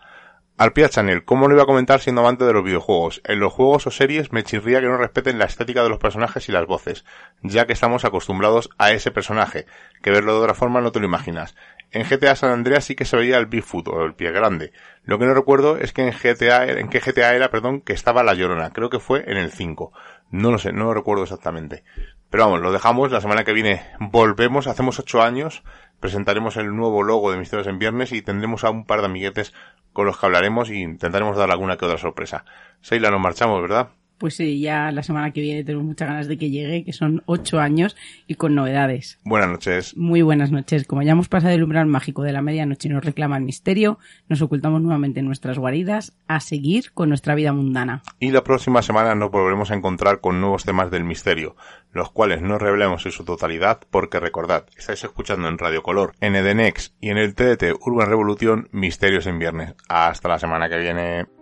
[0.57, 3.21] Arpia Channel, ¿cómo no iba a comentar siendo amante de los videojuegos?
[3.25, 6.47] En los juegos o series me chirría que no respeten la estética de los personajes
[6.47, 7.03] y las voces,
[7.41, 9.65] ya que estamos acostumbrados a ese personaje,
[10.03, 11.55] que verlo de otra forma no te lo imaginas.
[11.91, 14.71] En GTA San Andreas sí que se veía el Bigfoot o el pie grande.
[15.03, 18.23] Lo que no recuerdo es que en GTA, en qué GTA era, perdón, que estaba
[18.23, 18.71] la llorona.
[18.71, 19.91] Creo que fue en el 5.
[20.29, 21.83] No lo sé, no lo recuerdo exactamente.
[22.29, 23.11] Pero vamos, lo dejamos.
[23.11, 24.67] La semana que viene volvemos.
[24.67, 25.63] Hacemos ocho años.
[25.99, 29.53] Presentaremos el nuevo logo de Misterios en Viernes y tendremos a un par de amiguetes
[29.91, 32.45] con los que hablaremos y intentaremos dar alguna que otra sorpresa.
[32.79, 33.89] Seila, nos marchamos, ¿verdad?
[34.21, 37.23] Pues sí, ya la semana que viene tenemos muchas ganas de que llegue, que son
[37.25, 37.97] ocho años
[38.27, 39.17] y con novedades.
[39.23, 39.97] Buenas noches.
[39.97, 40.85] Muy buenas noches.
[40.85, 43.97] Como ya hemos pasado el umbral mágico de la medianoche y nos reclama el misterio,
[44.29, 48.03] nos ocultamos nuevamente en nuestras guaridas a seguir con nuestra vida mundana.
[48.19, 51.55] Y la próxima semana nos volveremos a encontrar con nuevos temas del misterio,
[51.91, 56.35] los cuales no revelemos en su totalidad porque recordad, estáis escuchando en Radio Color, en
[56.35, 59.73] Edenex y en el TDT Urban Revolución Misterios en Viernes.
[59.89, 61.40] Hasta la semana que viene.